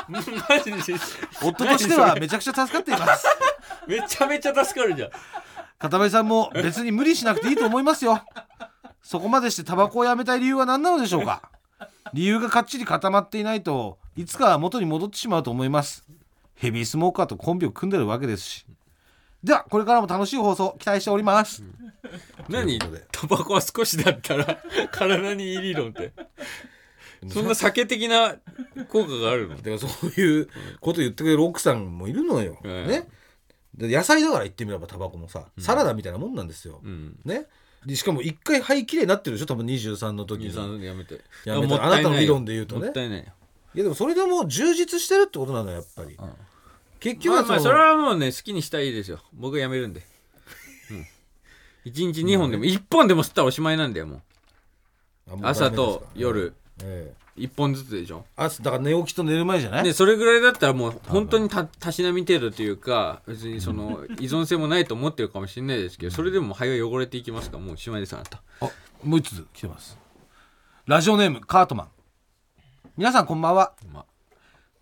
[0.08, 0.94] マジ？
[1.42, 3.26] 夫としてはめちゃくちゃ助かっています。
[3.88, 5.10] めちゃめちゃ助かるじゃん。
[5.80, 8.22] 片目さんも別に無理しなくていいと思いますよ。
[9.02, 11.42] そこまでしてタバコをやめたい理由は何なのでしょうか。
[12.14, 16.06] 理由がかっちり固まっていないといつかは元に戻ってしまうと思います。
[16.56, 18.66] ヘビースモーカーとコンビを組んでるわけですし。
[19.44, 21.64] ではこれからも楽しい放送期待しております。
[22.48, 22.80] 何？
[23.12, 26.14] タバコは少しだったら 体にいい理論って。
[27.28, 28.36] そんな酒的な
[28.90, 29.56] 効果があるの？
[29.56, 30.50] だからそういう
[30.80, 32.90] こと言ってくれる奥さんもいるのよ、ええ。
[32.90, 33.10] ね？
[33.76, 37.18] で野菜だから言ってみればタバコもさサラダみたいなもんなんですよ、うん。
[37.26, 37.48] ね？
[37.86, 39.46] でしかも一回肺きれいになってるでしょ？
[39.48, 40.54] 多分23の時に。
[40.54, 41.22] 23やめて。
[41.46, 42.86] やめたもったいないあなたの理論で言うとね。
[42.86, 43.26] もったいないよ
[43.76, 46.18] いやでもそれでも充実してるってことなのよやっぱり、ん。
[47.00, 49.20] 結局はその、まあまあそれはもうね好きにしたらいいですよ。
[49.34, 50.02] 僕はやめるんで、
[50.92, 54.22] うん、1日2本でも1本でも吸ったらおしまいなんだよもう。
[55.28, 56.54] あもうダメですか朝と夜。
[56.82, 57.24] ええ。
[57.36, 58.26] 1本ずつでしょ。
[58.36, 59.84] 朝だから寝起きと寝る前じゃない？
[59.84, 68.42] でそれぐらいだったらもう本当にたたしなみ程度というか別にその 依存性もないと思ってるかもしれないですけどそれでも肺が汚れていきますからもうおしまいですあなた。
[68.62, 68.70] あ
[69.04, 69.98] もう一つ来てます。
[70.86, 71.88] ラジオネームカートマン
[72.96, 73.74] 皆さんこんばんは。
[73.92, 74.06] まあ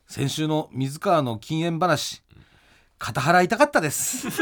[0.06, 2.22] 先週の水川の禁煙話
[3.00, 4.28] 肩払いたかったです。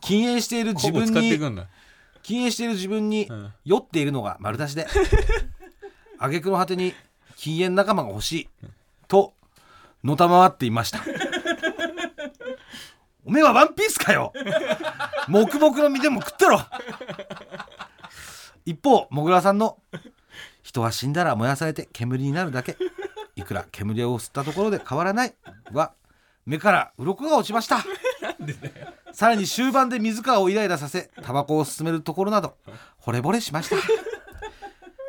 [0.00, 1.38] 禁煙している自分に
[2.22, 3.52] 禁煙している自分にん。
[3.66, 4.86] 酔っているのが丸出しで
[6.18, 6.94] 挙句の果てに
[7.36, 8.48] 禁煙仲間が欲しい
[9.08, 9.34] と
[10.02, 11.04] のたまわっていました。
[13.26, 14.32] おめえはワンピースかよ。
[15.28, 16.62] 黙々の身でも食ってろ
[18.66, 19.78] 一方もぐらさんの
[20.62, 22.76] 「人は死んだら燃やされて煙になるだけ。
[23.36, 25.34] いくら煙を吸ったところで変わらない」
[25.72, 25.92] は
[26.44, 27.84] 目から鱗が落ちました。
[29.12, 32.56] さらに終盤で水川をイライラさせタバコを進めるところなど
[33.00, 33.76] 惚れ惚れしました。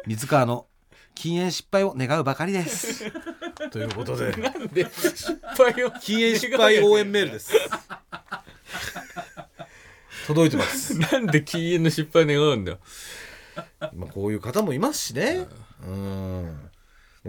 [0.05, 0.67] 水川の
[1.13, 3.11] 禁煙失敗を願うばかりです。
[3.71, 4.31] ということで。
[4.71, 7.51] で失敗を禁煙失敗応援メールです。
[10.27, 10.99] 届いてます。
[10.99, 12.79] なんで禁煙の失敗願うんだよ
[13.93, 15.47] まあこういう方もいますしね。
[15.85, 16.69] うん。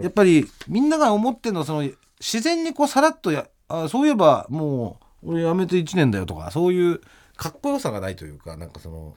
[0.01, 1.89] やっぱりみんなが思ってるのはその
[2.19, 7.01] 自然にこうさらっとやあそういえばもう俺辞めて1年だよとかそういう
[7.35, 9.15] かっこよさがないというかなんかその、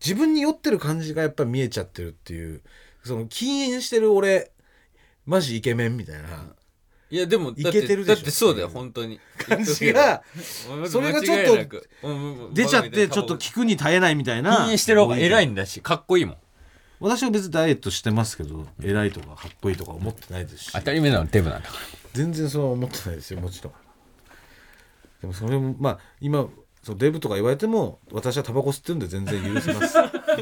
[0.00, 2.62] 自分に酔ってる感じがやっぱ見えちゃってるっていう
[3.04, 4.50] その禁煙してる俺
[5.24, 6.54] マジイケメンみたいな。
[7.14, 9.20] いやでもだいけてるでしょだってそうだよ本当に。
[9.38, 10.24] 感じが
[10.88, 14.56] それがちょっと出ちゃってちょっと聞くに耐えないみたいな。
[14.56, 15.16] 禁煙してる方が。
[15.16, 16.36] 偉いいんだしかっこいいもん。
[16.98, 20.72] 私は別にダイエットしてますけど偉いとかかっこいいとか思ってないですし。
[20.72, 21.74] 当たり前なのデブなんだか
[22.14, 23.72] 全然そうは思ってないですよもちろん。
[25.20, 26.48] でもそれもまあ今
[26.82, 29.96] そうデブとか言われても私はタバコ吸ってるんで全然許せます。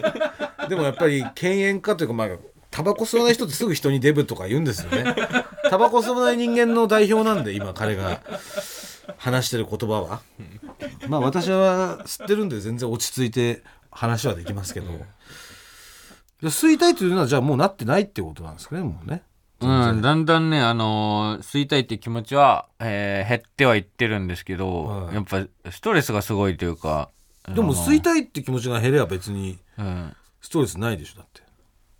[0.70, 2.28] でもやっぱり犬猿家というかまあ
[2.72, 5.14] タバコ吸わない人ってすぐ人にデブとか言うんですよね。
[5.70, 8.20] タバコ吸わない人間の代表なんで今彼が
[9.18, 10.22] 話してる言葉は。
[11.06, 14.87] まあ私は吸ってるんで全然落ち着いて話はできますけど。
[16.40, 19.22] で吸いたいというのはじゃあもうなってないってことなんですかねもうね。
[19.61, 25.14] うんだんだんねあのー吸いたいって気持ちは、えー減ってはいってるんですけど、はい。
[25.14, 27.11] やっぱストレスがすごいというか
[27.48, 30.16] でも吸いたいって気持ちが減れば別にうん。
[30.40, 31.41] ストレスないでしょだって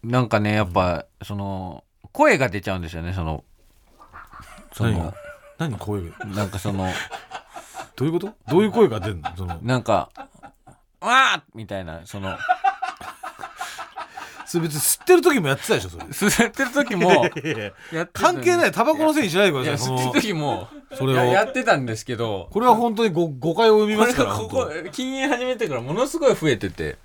[0.03, 3.45] なんかねやっぱ、その声が出ちゃうんですよねその
[4.73, 5.15] その何が？
[5.59, 6.25] 何声が？
[6.27, 6.89] なんかその
[7.97, 8.33] どういうこと？
[8.49, 9.37] どういう声が出るの？
[9.37, 10.11] そのなんか
[11.01, 12.37] 「わー!」みたいなその。
[14.45, 16.05] それ別に吸ってる時もやってたでしょそれ。
[16.05, 21.15] 吸ってる時もやってた関係ないタバコのせいにしないでくいやださいその吸ってる時もそれを。
[21.15, 22.49] いややってたんですけど。
[22.51, 26.99] これは本当に誤誤解を生みこれますからがここ本禁煙始めてからものすごい増えてて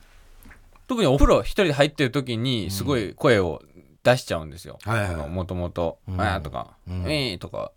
[0.88, 3.62] 特にお風呂一人で入ってる時にすごい声を
[4.04, 4.80] 出しちゃうんですよ。
[4.84, 5.16] 当はいはい。
[5.16, 6.22] はいもともと「うん。
[6.22, 7.02] あー」とか「うん。
[7.12, 7.72] えー」とか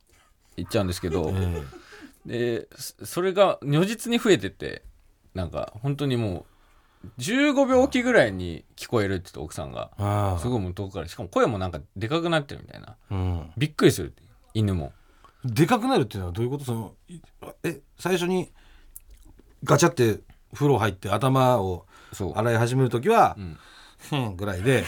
[0.56, 1.62] 言っちゃうんですけど、え
[2.26, 4.82] でそそれが如実に増えてて
[5.34, 6.44] なんか本当にも
[7.04, 12.88] う15秒おきぐらいに聞こえるって言って奥さんがえあすごいもう遠くからしかも声もなんかでかくなってるみたいな。
[12.90, 13.50] あうん。
[13.56, 14.14] びっくりする
[14.54, 14.92] 犬も。
[15.44, 16.64] でかくなるっていうのはどういうこと？
[16.64, 17.20] そのい
[17.64, 18.52] え最初に
[19.64, 20.20] ガチャって
[20.52, 22.38] 風呂入って頭をそう。
[22.38, 23.58] 洗い始める時はうん
[23.98, 24.84] 「ふん」ぐらいで。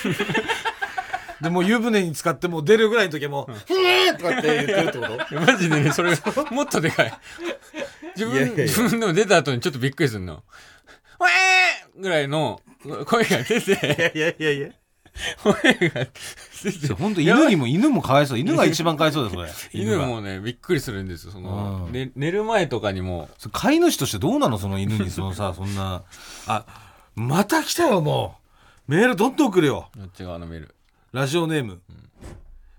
[1.41, 5.35] でもう湯船に使ってもう出るぐらいの時はもう「ふえ!」とかって言ってるってこと？
[5.45, 6.13] マジでねそれ
[6.51, 7.13] もっとでかい。
[8.15, 8.65] 自分いやいやいや。
[8.67, 10.45] 自分でも出た後にちょっとびっくりするの
[11.19, 12.61] 「ウェー!」ぐらいの
[13.07, 14.13] 声が出て。
[14.15, 14.69] いやいやいや
[15.43, 15.53] 声
[15.91, 16.07] が
[16.63, 16.93] 出て。
[16.95, 18.39] 本当犬にも犬もかわいそう。
[18.39, 19.51] 犬が一番かわいそうだそれ。
[19.75, 21.93] 犬がもねびっくりするんですよその、うん。
[21.93, 23.29] ね、寝る前とかにも。
[23.39, 26.05] それ飼い主としてどうなのその犬にそのさそんな。
[26.47, 26.65] あ
[27.15, 28.37] また来たよも
[28.89, 28.93] う。
[28.93, 29.91] メールどんどん来るよ。
[29.95, 30.75] こっち側のメール。
[31.13, 31.83] ラジオネーム、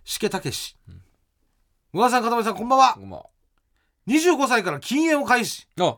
[0.04, 0.76] しけたけし。
[1.93, 2.93] 小川さん、かたまりさん、こんばんは。
[2.96, 3.26] こんばんは。
[4.08, 5.67] 25歳から禁煙を開始。
[5.80, 5.98] あ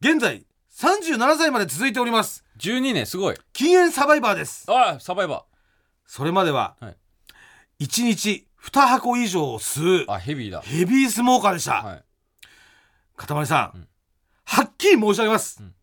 [0.00, 2.44] 現在、37歳まで続いております。
[2.58, 3.36] 12年すごい。
[3.52, 4.64] 禁煙サバイバーです。
[4.68, 5.44] あサバイバ
[6.06, 6.96] それまでは、はい。
[7.84, 10.06] 1日2箱以上吸う。
[10.06, 10.60] ーあヘビーだ。
[10.60, 11.82] ヘビースモーカーでした。
[11.82, 12.04] はい。
[13.16, 13.88] かたまりさん、うん。
[14.44, 15.58] はっきり申し上げます。
[15.62, 15.74] うん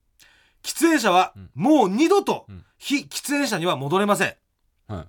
[0.68, 1.50] 喫煙者はうん。
[1.56, 2.66] もう二度とうん。
[2.78, 4.36] 非喫煙者には戻れません。
[4.88, 5.06] はい。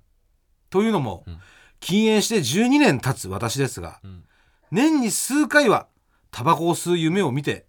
[0.71, 1.39] というのも、うん。
[1.81, 4.25] 禁煙して12年経つ私ですが、うん。
[4.71, 5.87] 年に数回は
[6.31, 7.67] タバコを吸う夢を見て、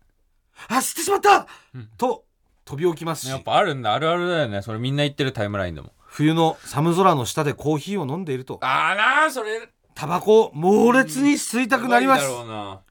[0.68, 1.90] あ、吸ってしまった、うん。
[1.98, 2.26] と
[2.66, 4.62] 飛び起きますしやっ、ぱあるんだあるあるだよね。
[4.62, 5.92] それみんな言ってるタイムラインでも。
[6.06, 9.70] 冬の寒空の下でコーヒーを飲んでいると、あらそれ。
[9.94, 12.26] タバコを猛烈に吸いたくなります。
[12.26, 12.82] うな。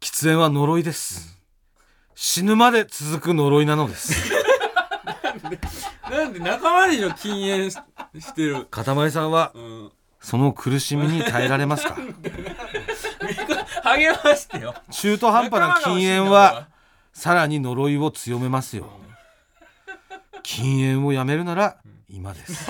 [0.00, 1.33] 喫煙は呪いです。
[2.14, 4.30] 死ぬまで続く呪いなのです。
[6.10, 7.78] なんで 仲間でしょ禁煙し
[8.20, 8.64] してる？
[8.66, 9.92] かたまりさんはうん。
[10.20, 11.96] その苦しみに耐えられますか？
[13.84, 14.74] 励ましてよ。
[14.90, 16.68] 中途半端な禁煙は
[17.12, 18.88] さらに呪いを強めますよ。
[20.42, 21.76] 禁煙をやめるなら
[22.08, 22.66] 今です。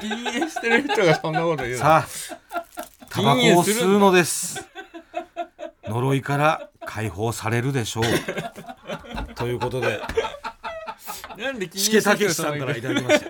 [0.00, 1.78] 禁煙してる人がそんなこと言うの？
[1.78, 2.64] さあ
[3.10, 4.64] タバコを吸うのです
[5.88, 8.04] 呪いから解放されるでしょう。
[9.34, 10.00] ということで
[11.36, 13.28] なんで禁しけたけし人さんからいただきました。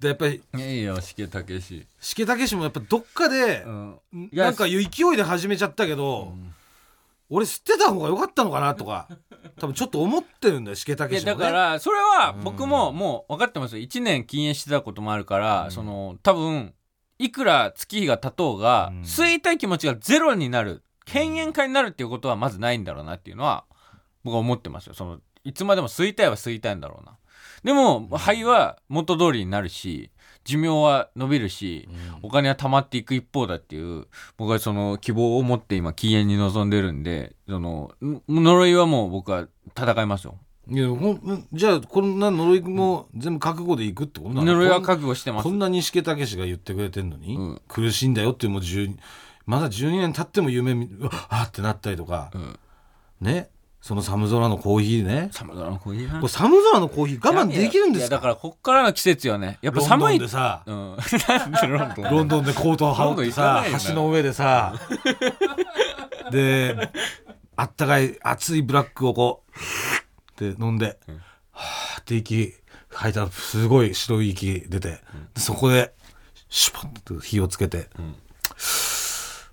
[0.00, 1.86] でやっぱりいやいいよしけたけし。
[1.98, 3.98] しけたけしもやっぱどっかでうん。
[4.32, 6.34] なんか勢いで始めちゃったけど、
[7.30, 9.08] 俺吸ってた方が良かったのかなとか
[9.58, 13.82] 多分ちょっと思ってるんだよしけたけしも、ね、だからそれは僕ももう分かってますよ。
[13.82, 15.70] 1年禁煙してたこともあるから、うん。
[15.70, 16.74] その多分
[17.24, 19.00] いくら月日が経とうが、うん。
[19.02, 23.64] 吸いたい気持ちがゼロになる犬猿家になるっていうことはまずないんだろうなっていうのは
[24.24, 24.94] 僕は思ってますよ。
[24.94, 27.16] そのいつまでも吸いたいは吸いたいんだろうな。
[27.62, 30.10] でも肺は元通りになるし
[30.44, 31.88] 寿命は伸びるし、
[32.22, 34.06] お金は貯まっていく一方だっていう
[34.36, 44.52] 僕はその希望を持って今禁煙に臨んでるんでそのん呪いはもう僕は戦いますよいやほんじゃあこんな呪いも全部覚悟でいくってことなの？
[44.54, 45.44] 呪いは覚悟してます。
[45.44, 47.62] こんなにしけたけしが言ってくれてんのに、うん。
[47.68, 48.96] 苦しいんだよってもう10
[49.46, 52.58] まだ12年経っても夢見うわあってなったりとか、うん。
[53.20, 53.50] ね？
[53.82, 55.28] その寒空のコーヒーね。
[55.30, 56.14] 寒空のコーヒーな。
[56.14, 58.16] これ寒空のコーヒー我慢できるんですか？
[58.16, 59.58] いやだからこっからの季節よね。
[59.60, 60.62] やっぱロンド寒いンでさ。
[60.64, 60.96] うん。
[62.10, 62.44] ロンドン？
[62.46, 64.74] でコートを羽織ってさ橋の上でさ。
[66.30, 66.90] で
[67.56, 69.50] あったかい熱いブラックをこう
[70.34, 71.14] って飲んで、うん。
[71.52, 72.52] はーって息
[72.90, 75.00] 吐いたらすごい白い息出て、
[75.34, 75.94] でそこで
[76.48, 78.16] シュポッと火をつけて、ん。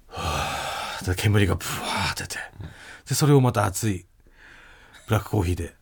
[0.07, 2.37] はーで煙がブワーって出て、
[3.09, 4.05] でそれをまた熱い
[5.07, 5.75] ブラックコーヒーで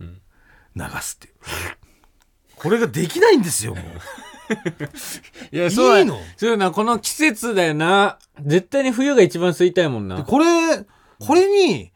[0.75, 1.33] 流すっていう、
[2.55, 3.85] これができないんですよもう。
[5.55, 6.19] いやそうだいいの？
[6.37, 8.17] そうなこの季節だよな。
[8.41, 10.17] 絶対に冬が一番吸いたいもんな。
[10.17, 10.85] でこれ
[11.19, 11.91] これに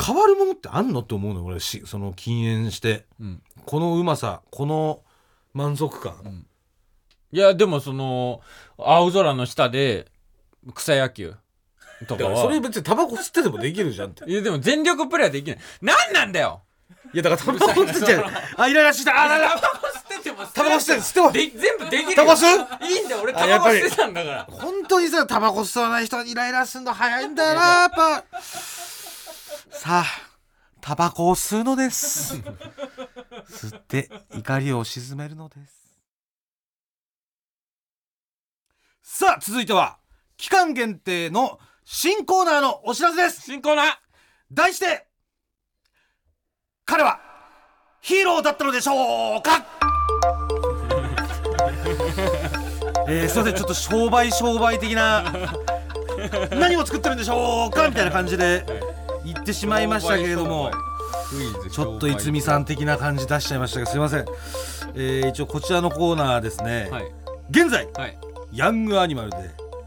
[0.00, 3.06] 変わるものってあんのって思うのよ俺しその禁煙して。
[3.20, 3.42] うん。
[3.66, 5.02] このうまさこの
[5.52, 6.46] 満足感、
[7.32, 8.40] いやでもその
[8.78, 10.06] 青空の下で
[10.74, 11.34] 草野球。
[12.06, 12.30] とかは。
[12.30, 14.24] だからそれ別にタバコ吸ってでもできるじゃんって。
[14.30, 15.58] いやでも全力プレイはできない。
[15.82, 16.62] 何なんだよ！
[17.12, 18.24] いやだからタバコ吸って
[18.56, 19.20] あイライラした。
[19.20, 22.16] あららタバコ吸っててもタバコ吸ってる吸ってもで全部できるよ。
[22.16, 24.44] タバコ吸いいんだよ俺タバコ吸ってたんだから。
[24.44, 28.24] 本当にさタバコ吸わない人はイライラするの早いんだよなやっぱ
[29.80, 30.06] さあ
[30.80, 32.34] タバコを吸うのです。
[33.48, 35.94] 吸って怒りを鎮めるのです。
[39.00, 39.98] さあ続いては
[40.36, 43.42] 期間限定の新コーナーのお知らせです。
[43.42, 43.86] 新コーナー。
[44.50, 45.06] 題して
[46.84, 47.20] 彼は
[48.00, 49.64] ヒーローだったのでしょうか？
[53.06, 55.32] えー、すいませんちょっと商売商売的な
[56.50, 57.88] 何を作ってるんでしょうか？
[57.88, 58.66] みたいな感じで
[59.32, 60.70] 言ってしまいましたけれども
[61.70, 64.24] ちょっと逸見さん的な感じ出しちゃいましたがすいません、
[64.94, 67.04] えー、一応こちらのコーナーですね、はい。
[67.50, 68.18] 現在はい。
[68.52, 69.36] ヤングアニマルで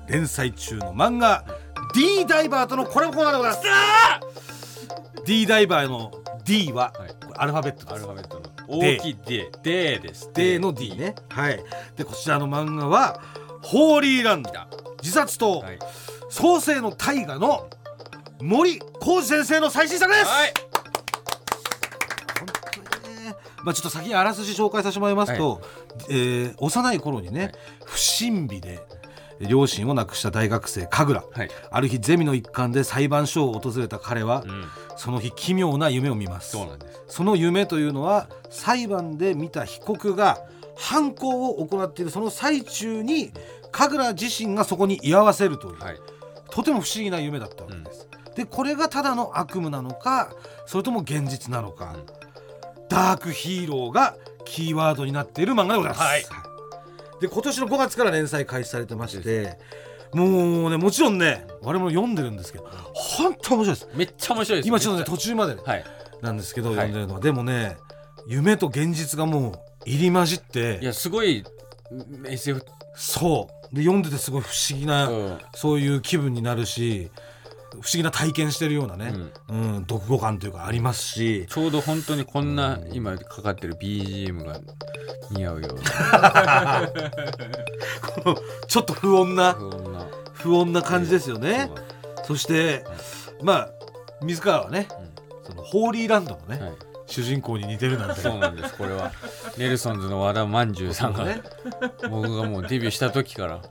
[0.08, 1.44] 連載中の漫画
[1.96, 5.26] D ダイバーとのコラボコーナーでございます。
[5.26, 6.12] D ダイバーの
[6.46, 7.16] D ははい。
[7.38, 7.94] アルファベットです。
[7.94, 10.30] アルファベットの大きい D D です。
[10.34, 11.16] デーの D ね。
[11.30, 11.60] はい。
[11.98, 13.20] でこちらの漫画は
[13.62, 14.52] ホーリーランド。
[15.02, 15.80] 自殺とはい。
[16.30, 17.70] 創世の大河の
[18.42, 20.54] 森浩二先生の最新作です、はい。
[23.64, 25.62] まあちょっと先にあらすじ紹介させてもらいますと、
[26.10, 27.54] えー幼い頃にね、はい。
[27.86, 28.80] 不審火で
[29.40, 31.32] 両親を亡くした大学生神楽。
[31.38, 31.50] はい。
[31.70, 34.66] ある日ゼミの一環で裁判所を訪れた彼は、うん。
[34.98, 36.52] その日奇妙な夢を見ます。
[36.52, 37.02] そうなんです。
[37.08, 40.40] その夢というのは裁判で見た被告が
[40.76, 43.32] 犯行を行っているその最中に
[43.72, 46.00] 神楽自身がそこに居合わせるという、はい。
[46.50, 47.64] とても不思議な夢だった。
[47.64, 47.91] わけです、
[48.36, 50.34] でこれがただの悪夢なのか
[50.66, 52.22] それとも現実なのか、うん
[52.92, 56.26] ダークヒーローがキーワードになっている漫画でございます、はい。
[57.22, 59.58] で今年の5月から連載開始されてまして
[60.14, 63.90] もうねもちろんね我々も読んでるんですけど本当面白いです。
[63.96, 64.68] めっちゃ面白いです。
[64.68, 65.86] 今ちょっとねめ途中までねはい。
[66.20, 66.78] なんですけど、はい。
[66.80, 67.20] 読んでるのは。
[67.22, 67.78] でもね
[68.28, 69.54] 夢と現実がもう
[69.86, 71.46] 入り混じっていやすごい
[71.92, 73.74] うん SF そう。
[73.74, 75.38] で読んでてすごい不思議な、うん。
[75.56, 77.10] そういう気分になるし
[77.72, 79.14] 不思議な体験してるようなね、
[79.50, 79.86] うん。
[79.90, 81.48] 読後感というかありますし。
[81.50, 84.60] ちょうど本当にこんな今かかってる BGM が
[85.32, 86.90] 似合うような。
[88.68, 89.54] ちょっと不穏な
[90.34, 90.82] 不穏な。
[90.82, 91.70] 感じですよね、
[92.26, 92.84] そして、
[93.42, 93.70] まあ
[94.24, 94.88] 水川はね、
[95.48, 96.74] そのホーリーランドのね、はい。
[97.06, 98.22] 主人公に似てるなんて。
[98.22, 99.12] そうなんですこれは。
[99.58, 101.42] ネルソンズの和田まんじゅうさんがね。
[102.10, 103.62] 僕がもうデビューした時から。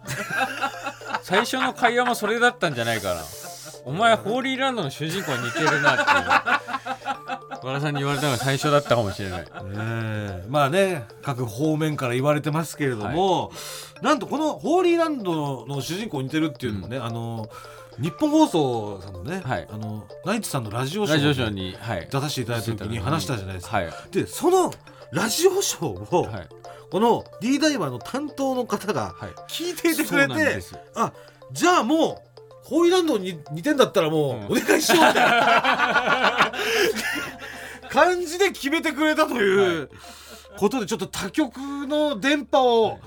[1.23, 3.23] 最初の会話もそれだったんじゃないかな
[3.85, 6.61] お前ホーリーランドの主人公に似てるなっていう。
[7.63, 9.41] 和田さんに言われたのが最初だったかもしれない。
[9.43, 13.53] ねえまあね各方面から言われてますけれども、
[14.03, 17.49] なんとこのホーリーランドの主人公に似てるっていうのもね、あの
[17.99, 19.69] 日本放送さんのね、はい。
[19.71, 23.77] あのナイツさんのラジオショーーにに、はい、出させていただいた時に話したじゃないですか。
[23.77, 24.73] はい、でその
[25.13, 26.49] ラジオショーを、はい、
[26.91, 31.13] この D ダイバーの担当の方がはい、聞いていてくれてなんですあ
[31.53, 32.30] じゃあもう
[32.71, 36.53] ホーリーランドに似てんだったらもうお願いしようみたいな
[37.91, 39.91] 感じで決めてくれたという
[40.57, 43.01] ことでちょっと他局の電波を、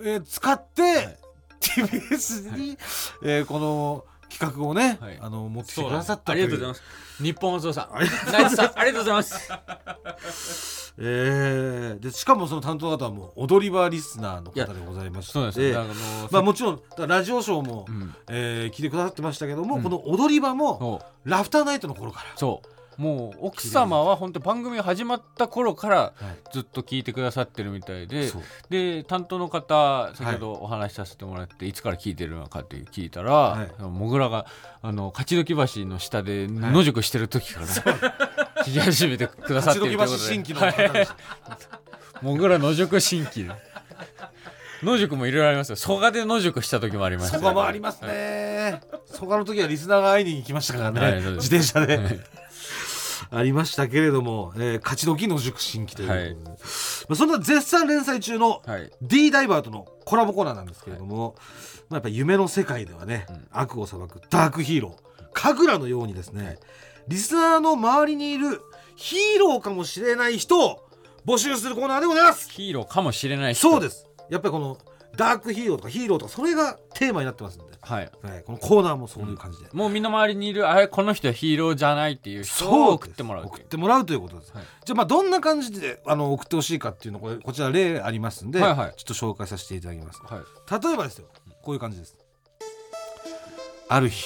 [0.00, 1.18] えー使って、
[1.60, 2.78] TBS に、
[3.22, 4.04] えーこの
[4.38, 5.18] 企画をね、はい。
[5.20, 6.82] あの持ってきてくださったありがとうございます。
[7.22, 8.32] 日本放送さん。
[8.32, 10.92] ナイツさんありがとうございます。
[10.98, 15.32] えーでしかもその担当の方はもう踊り場リスナーの方でございまして。
[15.32, 15.80] そうなんですよ。
[15.80, 15.94] あの
[16.30, 18.14] まあもちろんだラジオショーも、うん。
[18.28, 19.82] えー聞いてくださってましたけども、うん。
[19.82, 21.30] この踊り場もそう。
[21.30, 22.68] ラフターナイトの頃から、そう
[23.02, 26.52] もう奥様は本当番組が始まった頃からはい。
[26.52, 28.42] ずっと聞いてくださってるみたいでそう。
[28.70, 33.82] で担当の方先ほどお話しさせてもらって、い、つから聞いてるのかって聞いたら、はい。
[33.82, 34.46] もぐらが
[34.82, 40.18] あの勝どき橋の下で野宿してる時から、聞き始めてくださってるということで。
[40.18, 41.04] 橋新規の方で。
[41.06, 41.14] す、
[42.22, 43.50] もぐら野宿新規。
[44.84, 45.76] 野宿もいろいろありますよ。
[45.76, 48.80] 蘇我で野宿した時もありましたそこもありますね。
[49.06, 52.20] そこの時はリスナーが会いに行きましたからね、はい自転車で、はい
[53.34, 56.34] ありましたけれども、えー、勝ち時の塾新規ということで、はい。
[56.34, 56.52] ま
[57.10, 58.90] あ、そんな絶賛連載中のはい。
[59.00, 61.34] D ダイバーとのコラボコーナーなんですけれども、
[61.88, 63.46] まあ、やっぱ夢の世界ではね、うん。
[63.50, 66.58] 悪を裁くダークヒーロー神楽のようにですね
[67.08, 68.60] リスナーの周りにいる
[68.96, 70.86] ヒーローかもしれない人を
[71.24, 72.50] 募集するコーナーでございます。
[72.50, 73.70] ヒーローかもしれない人。
[73.70, 74.06] そうです。
[74.28, 74.78] やっぱりこの
[75.16, 78.10] ダークヒーローとかヒーローとかそれがテーマになってますんで、はい。
[78.22, 84.64] はい、このコーナーもそういう感じで、もう身の回りにいるあれこの人はヒーローじゃないっていう人そうを送ってもらう送ってもらうということです、はい。
[84.84, 88.94] じゃあまあどんな感じであの送ってほしいかっていうのこれこちら例ありますんで、はいはい。
[88.96, 90.20] ちょっと紹介させていただきます。
[90.22, 90.82] はい。
[90.84, 91.26] 例えばですよ
[91.62, 92.16] こういう感じです。
[93.88, 94.24] ある日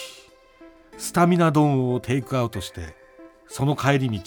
[0.99, 2.95] スタミナ丼をテイクアウトして
[3.49, 4.21] その帰り道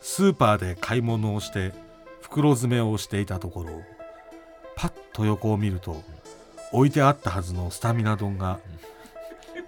[0.00, 1.72] スーパーで買い物をして
[2.20, 3.82] 袋詰めをしていたところ
[4.76, 6.02] パッと横を見ると
[6.72, 8.58] 置いてあったはずのスタミナ丼が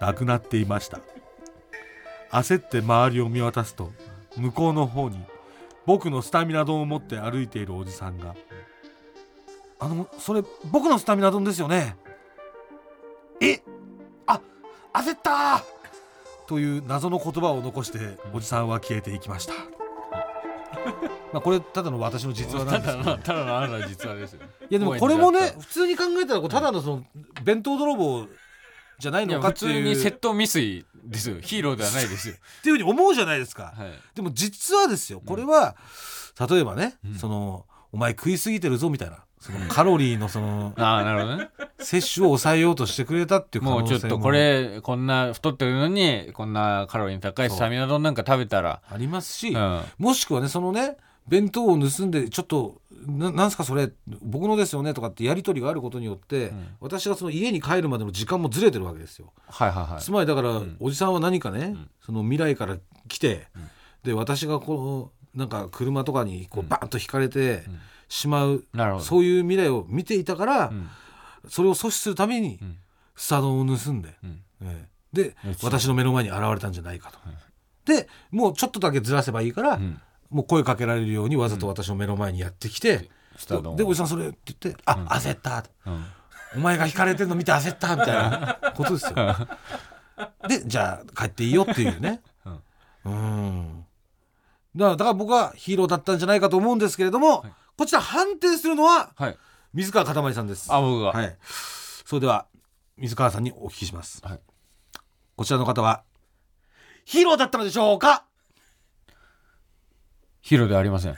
[0.01, 1.01] なくなっていました。
[2.31, 3.91] 焦って周りを見渡すと
[4.37, 5.19] 向こうの方に
[5.87, 8.37] 僕のスタミナ丼を持って歩いているおじさんが
[9.81, 11.97] 「あのそれ僕のスタミナ丼ですよね？
[13.41, 13.63] え？
[14.27, 14.41] あ
[14.93, 15.63] 焦った
[16.47, 19.55] という謎の言葉を残しておじさんは消えていきました。
[21.33, 23.05] まあこれただの私の実話なんですけど。
[23.05, 24.41] ただのただのあなたの実話ですよ。
[24.71, 27.05] いやでもこれもね普通に考えたらこれただのその
[27.43, 28.27] 弁当泥棒
[28.99, 31.37] じゃないいやのかって普通にいうっ窃盗未遂ですよ。
[31.41, 32.35] ヒーローではないですよ。
[32.63, 33.75] ていうふうに思うじゃないですか。
[33.77, 33.93] はい。
[34.15, 35.23] でも実はですよ。
[35.25, 35.77] これは、
[36.49, 37.15] 例えばね、うん。
[37.15, 41.49] そのお前食いすぎてるぞみたいなそのカロリーのそのああなるほどね。
[41.79, 43.97] 摂取を抑えようとしてくれたっていう可も能性も。
[43.99, 48.83] うちょっとこれこんな太ってるのにこんなカロリーの高いスタミナ丼なんか食べたら。
[48.91, 49.83] ありますし、うん。
[49.99, 50.97] もしくはねそのね
[51.29, 53.91] 弁当を盗んでちょっとななんすかそれ？
[54.23, 54.93] 僕のですよね？
[54.93, 56.77] とかってやり取りがあることによって、ん。
[56.81, 59.33] 私がその家に帰るまでの時間もずれてるわけですよ。
[59.47, 60.03] はいはいはい。
[60.03, 60.77] つまりだから、ん。
[60.81, 61.89] おじさんは何かね、ん。
[62.05, 62.77] その未来から
[63.07, 63.41] 来て、ん。
[64.03, 66.69] で私がこうなんか車とかにこううん。
[66.69, 67.79] バーンと引かれてん
[68.09, 68.65] しまう、
[69.01, 70.89] そういう未来を見ていたから、うん。
[71.49, 72.79] それを阻止するために、ん。
[73.15, 74.43] スタ丼を盗んで、うん。
[74.63, 74.99] ええ。
[75.13, 77.19] で私の目の前に現れたんじゃないかと。
[77.85, 80.01] でもうちょっとだけずらせばいいから、うん。
[80.31, 83.77] もう声かけられるようにわざと私の目の前にやってきてスタ丼を。
[83.77, 86.05] でおじさんそれって言って「あ、焦った」うん。
[86.57, 89.49] お前が引かれてるの見て焦った」みたいなことですよ。
[90.49, 92.23] でじゃあ帰っていいよっていうね。
[92.45, 92.63] うん。
[93.05, 93.85] うん。
[94.77, 99.39] だからだから僕はヒーローだったんじゃないかと思うんですけれども、はいこちら判定するのははい。
[99.73, 100.67] 水川かたまりさんです。
[100.73, 101.13] あ僕が。
[101.13, 101.37] はい、
[102.05, 102.47] それでは
[102.97, 104.21] 水川さんにお聞きします。
[104.25, 104.41] はい。
[105.37, 106.03] こちらの方は
[107.05, 108.25] ヒーローだったのでしょうか？
[110.41, 111.13] ヒーローではありません。
[111.13, 111.15] え？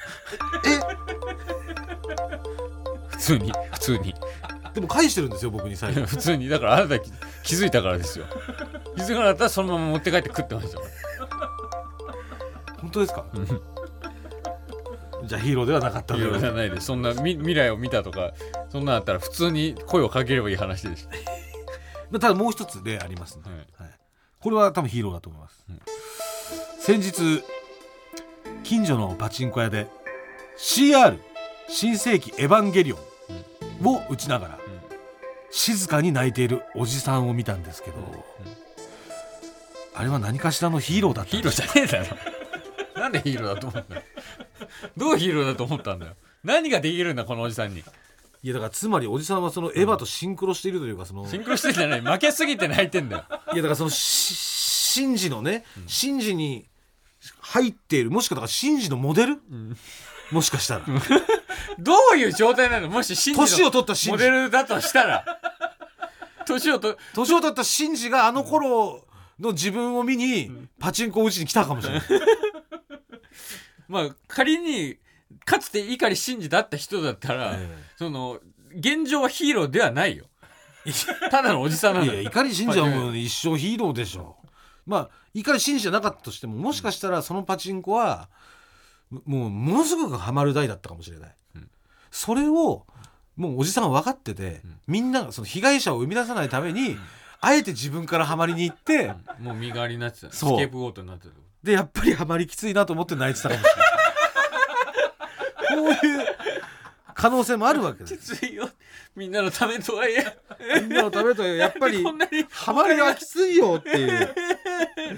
[3.09, 4.15] 普通に普通に。
[4.75, 6.05] でも返してるんですよ僕に最後。
[6.07, 6.49] 普通に。
[6.49, 7.11] だからあなた気
[7.45, 8.27] 気づいたからですよ。
[8.97, 10.79] 気づかなかったらそのまま持って帰って食ってました
[12.83, 13.25] 本当ですか？
[15.25, 16.87] じゃあヒーローではなかったヒーローじゃとないです。
[16.87, 18.33] そんなみ未来を見たとか
[18.71, 21.07] そんなんあったら普通に声をかければいい話でし
[22.11, 22.19] た。
[22.19, 23.57] だもう一つ例ありますね、はい。
[23.57, 23.99] はい。
[24.41, 25.81] これは多分ヒーローだと思います、うん
[26.81, 27.45] 先日
[28.65, 29.87] 近所のパチンコ屋で
[30.57, 31.19] CR
[31.69, 34.59] 新世紀エヴァンゲリオンを打ちながら、
[35.51, 37.97] 静かに泣いているおじさんを見たんですけど、
[39.95, 42.17] あれは何かしらのヒーローだったヒーローじゃねえだろ。
[43.01, 44.03] なんでヒーローだと思ったの
[44.97, 46.17] どうヒーローだと思ったんだよ。
[46.45, 47.81] 何ができるんだこのおじさんに。
[48.43, 52.01] いやだからつまりおじさんはそのエヴァとシンクロしているというかそのシンクロしてんじゃない。
[52.01, 53.25] 負けすぎて泣いてんだよ。
[53.53, 56.67] いやだからそのしシンジのね、シンジに
[57.41, 59.39] 入っているもしくはだからシンジのモデル、
[60.33, 60.85] もしかしたら。
[61.79, 62.89] どういう状態なの？
[62.89, 64.25] もしシンジ年をの取ったシンジ。
[64.25, 65.25] モデルだとしたら。
[66.47, 69.05] 年をと年を取ったシンジがあの頃
[69.39, 70.51] の自分を見に
[70.81, 72.03] パチンコを打ちに来たかもしれない、
[73.91, 74.97] まあ仮に
[75.45, 77.69] かつて碇シンジだった人だったら、え
[77.99, 78.39] その
[78.75, 80.27] 現状はヒーローではないよ。
[81.31, 84.37] ただのおじさんなんだいや怒りシンジはもう一生ヒーローでしょ
[84.87, 88.31] まあ怒りシンジじゃなかったとしてももしかしたらそのパチンコは
[89.27, 91.71] もうものすごくハマる台だったかもしれない、うん。
[92.11, 92.87] それを
[93.37, 96.97] もうおじさんは分かってて、みんながその被害者を生み出さないために、
[97.41, 100.33] あえて自分からハマりに行って、もう身代わりになってた。
[100.33, 103.83] スケープゴートになってたでやっぱりハマりきついなと思って泣いてたかもしれな
[105.93, 105.95] い。
[106.01, 106.27] こういう
[107.15, 108.35] 可能性もあるわけです。
[108.35, 108.71] きついよ。
[109.15, 110.39] みんなのためとはいえ。
[110.81, 112.03] みんなのためとやっぱり
[112.51, 114.35] ハマりはきついよっていう。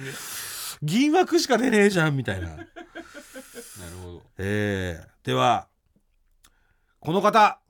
[0.83, 2.49] 銀枠しか出ねえじゃんみたいな。
[2.49, 2.67] なる
[4.03, 4.23] ほど。
[4.39, 5.69] えー、では
[6.99, 7.61] この方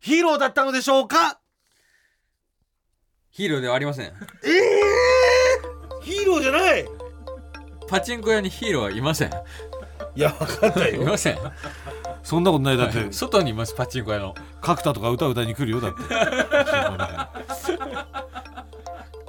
[0.00, 1.40] ヒーローだったのでしょうか？
[3.30, 4.06] ヒーローではありません。
[4.06, 4.16] えー、
[6.02, 6.84] ヒーローじゃない
[7.90, 9.30] パチンコ屋にヒーローはいません。
[10.14, 11.38] いや分かんないいません。
[12.22, 12.76] そんなことない。
[12.76, 13.12] だって、はい。
[13.12, 16.00] 外にいますパチンコ屋の角田とか歌歌いに来るよだって。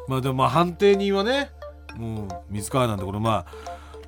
[0.07, 1.51] まあでもまあ判定人はね
[1.95, 3.53] もう水川なんでこれまあ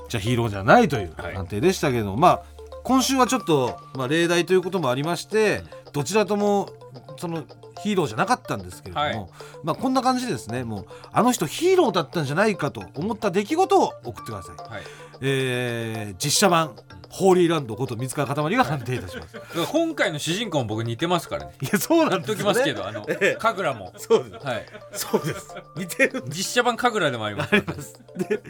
[0.09, 1.35] じゃあヒーローじゃないというはい。
[1.35, 2.43] 判定でしたけど、まあ
[2.83, 6.69] 今週はちょっと、まあ、例題ということもありましてどちらとも
[7.17, 7.43] その
[7.83, 9.29] ヒーローじゃなかったんですけれども、はい。
[9.63, 10.63] まあこんな感じでですね。
[10.63, 14.83] もうあの人ヒーローだったんじゃないかと思った出来事を送ってください、はい。
[15.21, 16.75] えー実写版
[17.13, 19.37] ホーリーランドこと水川かたまりが判定いたします。
[19.71, 21.53] 今回の主人公も僕似てますからね。
[21.61, 23.37] いやそうなんですよ、ね、ときますけどあの ええ。
[23.39, 23.93] 神楽も。
[23.97, 24.43] そうです。
[24.43, 24.65] はい。
[24.93, 25.55] そうです。
[25.75, 26.23] 似てる。
[26.25, 28.41] 実写版神楽でもありますで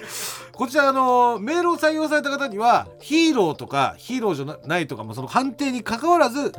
[0.53, 6.51] こちらあのメールを採用された方にはヒーローとかヒーローじゃないとかもその判定に関わらず、はい。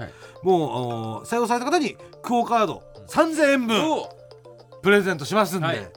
[0.42, 4.14] もうお採用された方にクオ・カード3000円分お。
[4.82, 5.90] プレゼントしますんで、はい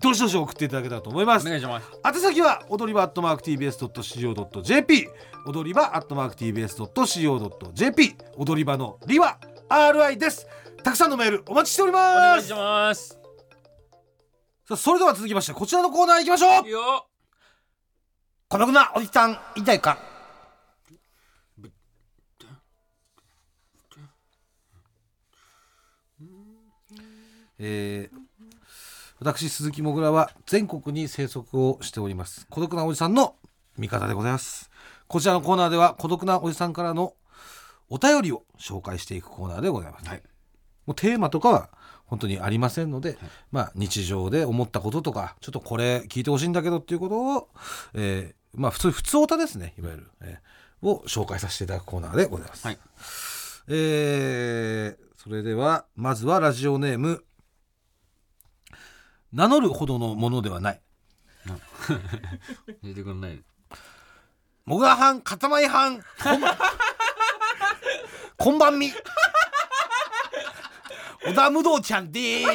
[0.00, 1.46] どしどし送っていただけたらと思います。
[1.46, 1.90] お願いします。
[2.04, 5.08] 宛先は踊り場アットマーク TBS.CO.JP
[5.46, 9.38] 踊り場アットマーク TBS.CO.JP 踊り場のりは
[9.68, 10.46] RI です。
[10.82, 13.18] たくさんのメールお待ちしておりお願ますいします。
[14.68, 16.68] さあそれでは続きましてこちらのコーナー行きましょう。
[16.68, 17.06] よ。
[18.48, 19.98] 孤独なおじさんいたいか？
[27.58, 28.25] えー
[29.26, 32.46] 私鈴木もぐらは全国に生息をしております。
[32.48, 33.34] 孤独なおじさんの
[33.76, 34.70] 味方でございます。
[35.08, 37.14] こちらのコーナーでは孤独なおじさんからの
[37.88, 40.22] お便りを紹介していくコーナーでございます、はい。
[40.86, 41.70] もうテーマとかは
[42.04, 43.18] 本当にありませんので、
[43.50, 47.48] まあ日常で思ったこととかちょっとこれ聞いてほしいんだけどっていうことを、
[47.94, 52.78] えーまあ普通普通オタですねいわゆる、えーを紹介させていただくコーナーでございます、はい。
[53.66, 57.24] えーそれではまずはラジオネーム
[59.32, 60.80] 名乗るほどのものではない。
[62.82, 63.42] 出てくんない。
[64.64, 66.40] もがはんかたまいはんこん
[68.36, 68.92] こんばんみ。
[71.24, 72.48] 小田無道ちゃんです。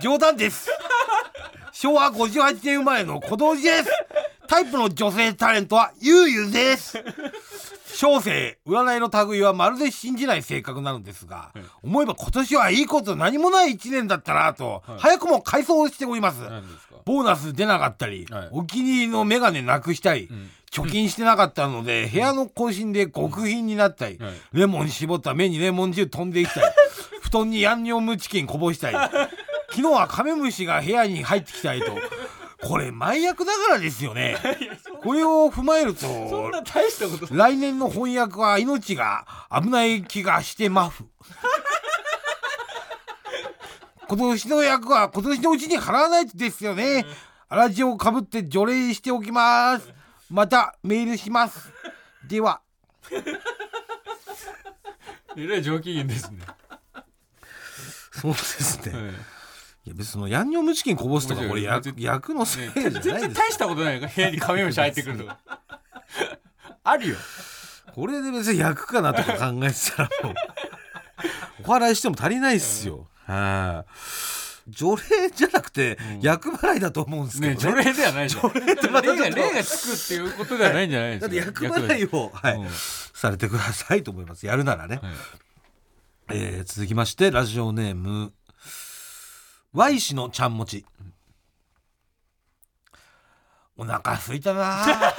[0.00, 0.70] 冗談です。
[1.72, 3.90] 昭和58年生まれの小道寺です
[4.48, 7.04] タイプの女性タレントはゆうゆうです。
[7.94, 11.50] 小生占いの類はまるで信じない性格なのですが、
[11.82, 14.98] 思えば今年はいいこと何もない1年だったなと、はい。
[15.00, 16.38] 早くも回想しております。
[17.04, 18.48] ボーナス出なかったり、はい。
[18.52, 20.50] お気に入りのメガネなくしたり、ん。
[20.70, 24.32] 貯金してなかったので、部屋の更新で極貧になったり、はい。
[24.52, 26.66] レモン絞った目にレモン汁飛んできたり
[27.20, 28.96] 布団にヤンニョムチキンこぼしたり
[29.70, 31.92] 昨日はカメムシが部屋に入ってきたりと
[32.60, 34.36] これ前役だからですよね。
[35.02, 37.32] これを踏まえるとそんな大したこと。
[37.32, 41.06] 来年の翻訳は命が危ない気がしてマフ
[44.08, 47.06] 今年の役は今年のうちに払わないとですよね。
[47.48, 49.92] 粗地をかぶって除霊しておきます。
[50.28, 51.70] またメールします。
[52.26, 52.60] では。
[55.36, 56.40] えらい上機嫌ですね、
[58.10, 59.37] そうですね、はい
[59.88, 65.38] いや別にそのヤンニョムチキンこぼすとかこれ役ね役のせいじゃない全です然大したことないから部屋にカメムシ入ってくるとか。
[66.84, 67.16] あるよ。
[67.94, 70.34] これで別に役かなとか考えてたらもう。
[71.66, 73.08] お笑いしても足りないっすよ。
[73.24, 73.90] はい。
[74.70, 77.82] 除霊じゃなくて役払いだと思うんですけねどね。
[77.82, 78.42] 除霊ではないじゃん。
[78.42, 82.68] 除霊ってまたちょっと霊がつくっていうことではないんじゃないですかだって役払いを、はいうん。
[83.14, 84.44] されてくださいと思います。
[84.44, 85.14] やるならね、はい。
[86.30, 88.32] えー続きましてラジオネーム
[89.74, 90.86] Y 氏のちゃんもち。
[93.76, 94.82] お腹空いたな。
[94.84, 95.14] あ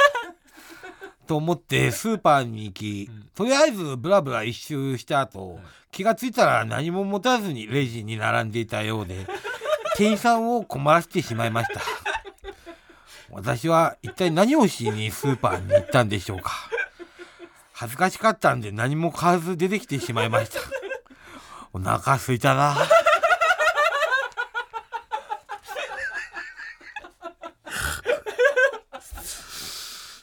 [1.27, 5.59] と思ってスーパーに行き、とりあえずブラブラ一周した後、
[5.91, 9.27] 気がついたら何も持たずにレジに並んでいたようで
[9.95, 11.81] 店員さんを困らせてしまいました。
[13.29, 16.51] 私は一体何をしにスーパーに行ったんでしょうか。
[17.71, 20.59] 恥ずかしかったんで何も買わず出てきてしまいました。
[21.71, 22.75] お腹空いたな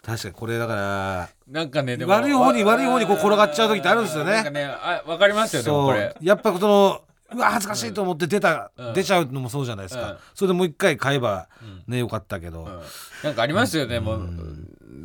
[0.07, 4.33] 確かにこれだからなんかねでも悪い方にあ悪い方にこう転がっちゃう時ってあるんですよね。
[4.35, 5.87] なんかねあわかりますよでもそう。
[5.89, 7.03] これやっぱその
[7.35, 8.95] うわ恥ずかしいと思って出た、うん。
[8.95, 10.19] 出ちゃうのもそうじゃないですか、うん。
[10.33, 11.49] それでもう一回買えば
[11.89, 12.83] ねよかったけど、うん。
[13.25, 14.29] なんかありますよねもう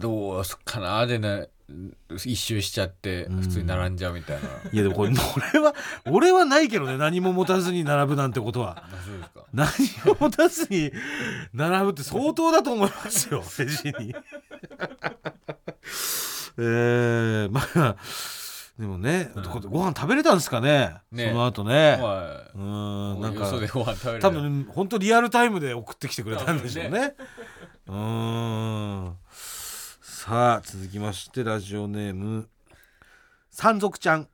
[0.02, 1.48] どうすっかなでね
[2.26, 4.42] 一周しちゃって普通に並んじゃうみたいな。
[4.72, 5.12] いやでもこれ
[5.54, 5.76] 俺は
[6.06, 8.84] 俺はないけどね何も持たずに並ぶなんてことは。
[9.54, 9.68] 何
[10.06, 10.92] も持たずに
[11.54, 14.16] 並ぶって相当だと思いますよ レジに。
[16.58, 17.96] えー、まあ
[18.78, 19.44] でもね、うん。
[19.44, 21.30] ごご飯食べれたんですかねね。
[21.30, 21.98] その後ね。
[22.02, 23.52] はうんなんか
[24.20, 27.16] 多分本当リアルタイムで送ってきてくれたんでしょうね。
[27.88, 29.18] うーん
[30.24, 32.48] さあ続きましてラジオネーム
[33.50, 34.28] 山賊ちゃん。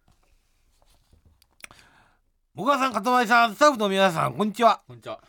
[2.58, 4.82] 小川さん、かたまりさん、スタッフの皆さん、こんにちは。
[4.86, 5.22] こんにちは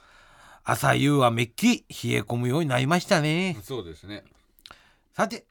[0.65, 3.57] 朝夕はめっきり冷え込むようになりましたね。
[3.63, 4.25] そうですね
[5.15, 5.47] さて、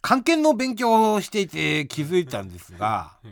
[0.00, 3.30] 漢検の勉強をしていて気づいたんですが、はい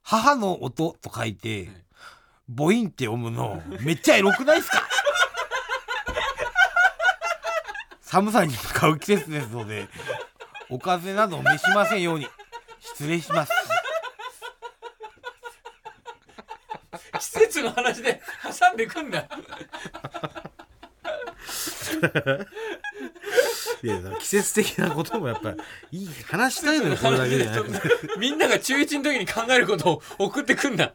[0.00, 1.68] 母の音と書いて、い
[2.48, 4.80] 母音って読むのめっちゃエロくないですか？
[8.16, 9.88] 寒さに向かう季節ですので
[10.70, 12.26] お風邪など召しませんように。
[12.80, 13.52] 失礼します。
[17.18, 19.28] 季節の話で挟んでくんだ。
[23.82, 25.54] いや季節的なこともやっぱい
[25.92, 27.80] い話したいのよこれだけじゃなくて。
[28.18, 30.94] みんなが中1の時に考えることを送ってくんだ。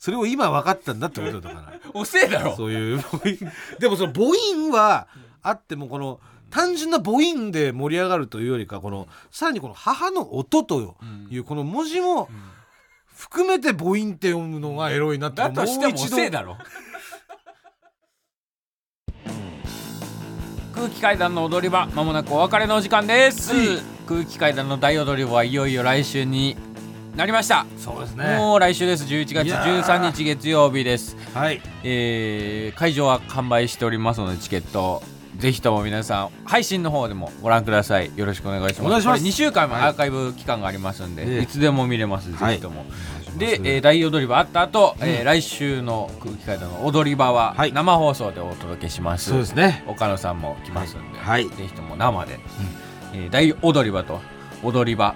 [0.00, 1.80] それを今分かったんだってことだから。
[1.94, 2.56] 遅えだろ。
[2.56, 5.06] そういう母音 でもその母音は
[5.42, 6.20] あってもこの
[6.50, 10.96] 単純な母音で盛り上がるというよりかこのさらにこの母の音と
[11.30, 12.28] いうこの文字も
[13.14, 16.56] 含めて母音って読むのがエロいなってだとしても遅えだろ。
[20.74, 23.82] 空気階段の踊り場まもなくお別れのお時間です、はい。
[24.08, 26.56] 空気階段の大踊り場はいよいよ来週に
[27.14, 28.38] なりました、そうですね。
[28.38, 29.04] もう来週です。
[29.04, 29.82] 11月いやー。
[29.82, 31.16] 13日月曜日です。
[31.34, 31.60] はい。
[31.84, 35.02] えー会場は完売しておりますのでチケット
[35.40, 38.10] ぜひとも皆さん配信の方でもご覧ください。
[38.14, 38.82] よろしくお願いします。
[38.82, 39.20] お願いします。
[39.20, 41.42] これ2週間もアーカイブ期間がありますんで、ええ。
[41.42, 42.50] い、つでも見れます、はい。
[42.52, 42.84] ぜひとも。
[43.38, 47.72] で、えー大踊り場あった後、えー来週の空気階段の踊り場ははい。
[47.72, 49.82] 生放送でお届けします、そうですね。
[49.86, 51.48] 岡野さんも来ますんで、はい。
[51.48, 52.38] ぜひとも生で。
[53.14, 54.20] えー大踊り場と
[54.62, 55.14] 踊り場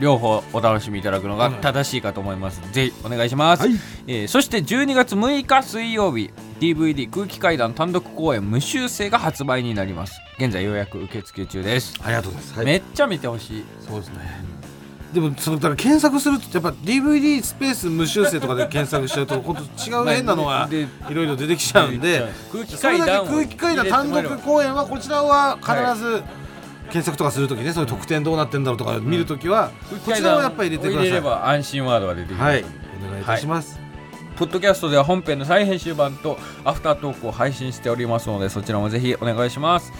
[0.00, 3.72] 両方お楽しみいただくのがはい正しいかと思います、ぜひお願いします、はい。
[4.06, 6.30] えーそして12月6日水曜日
[6.60, 10.20] DVD 空気階段単独公演無修正が発売になります。
[10.38, 12.66] 現在予約受付中です、ありがとうございます、はい。
[12.66, 13.64] めっちゃ見てほしい。
[13.80, 14.56] そうですね。
[15.12, 26.22] でもそのだから検索するとやっぱ DVD スペース無修正とかで検索しちゃうと本当違う変なのが でいろいろ出てきちゃうんで空気階段をけ空気階段単独公演はこちらは必ず
[26.86, 29.70] 検索とかするときねそういう特典どうなってんだろうとか見るときは
[30.04, 32.72] こちらをやっぱり入れてくだ入れれさば安心ワードが出てきます、いはい。
[33.06, 33.80] お願いいたします。
[34.36, 39.90] ポッドキャストでは本編の再編集版とアフタートークを配信しておりますのでそちらもぜひお願いします。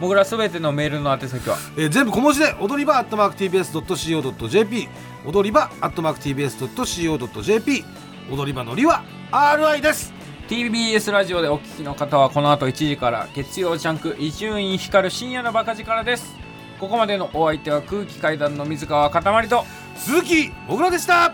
[0.00, 1.56] もぐらすべてのメールの宛先は？
[1.76, 4.88] えー全部小文字で踊り場 atmarktbs.co.jp
[5.24, 7.84] 踊り場 atmarktbs.co.jp
[8.30, 10.12] 踊り場のりは RI です
[10.48, 16.36] TBS ラジオでお聞きの方はこの後1時から月曜ジャンク伊集院光る深夜のバカ力です。
[16.78, 19.64] ここまでのお相手は空気階段の水川かたまりと
[19.96, 21.32] 鈴木もぐらでした。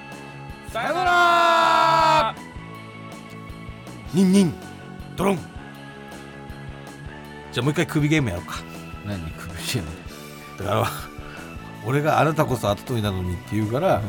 [0.69, 2.37] さよなら。
[4.15, 4.55] ニンニン。
[5.17, 5.39] ドロン。
[7.51, 8.59] じゃあもう一回首ゲームやろうか。
[9.05, 9.29] 何？
[9.33, 9.91] 首してんの
[10.59, 10.87] だから
[11.85, 14.01] 俺があなたこそ後取りなのにって言うから、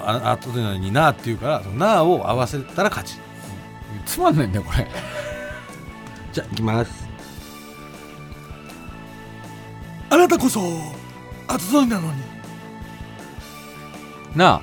[0.00, 3.20] あ後取りなのになって言うからそのなを合わせたら勝ち
[4.04, 4.86] つまんないんだよこれ。
[6.32, 7.08] じゃあいきます。
[10.10, 10.60] あなたこそ
[11.48, 12.22] 後取りなのに。
[14.34, 14.62] なあ。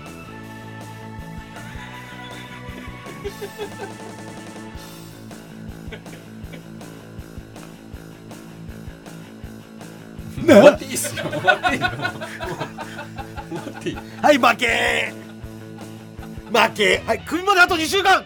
[10.46, 11.82] 終わっていいっすよ終わっていい。
[11.82, 15.14] よ終わっていいはい負け。
[16.52, 17.04] 負け。
[17.06, 18.26] はい首まであと2週間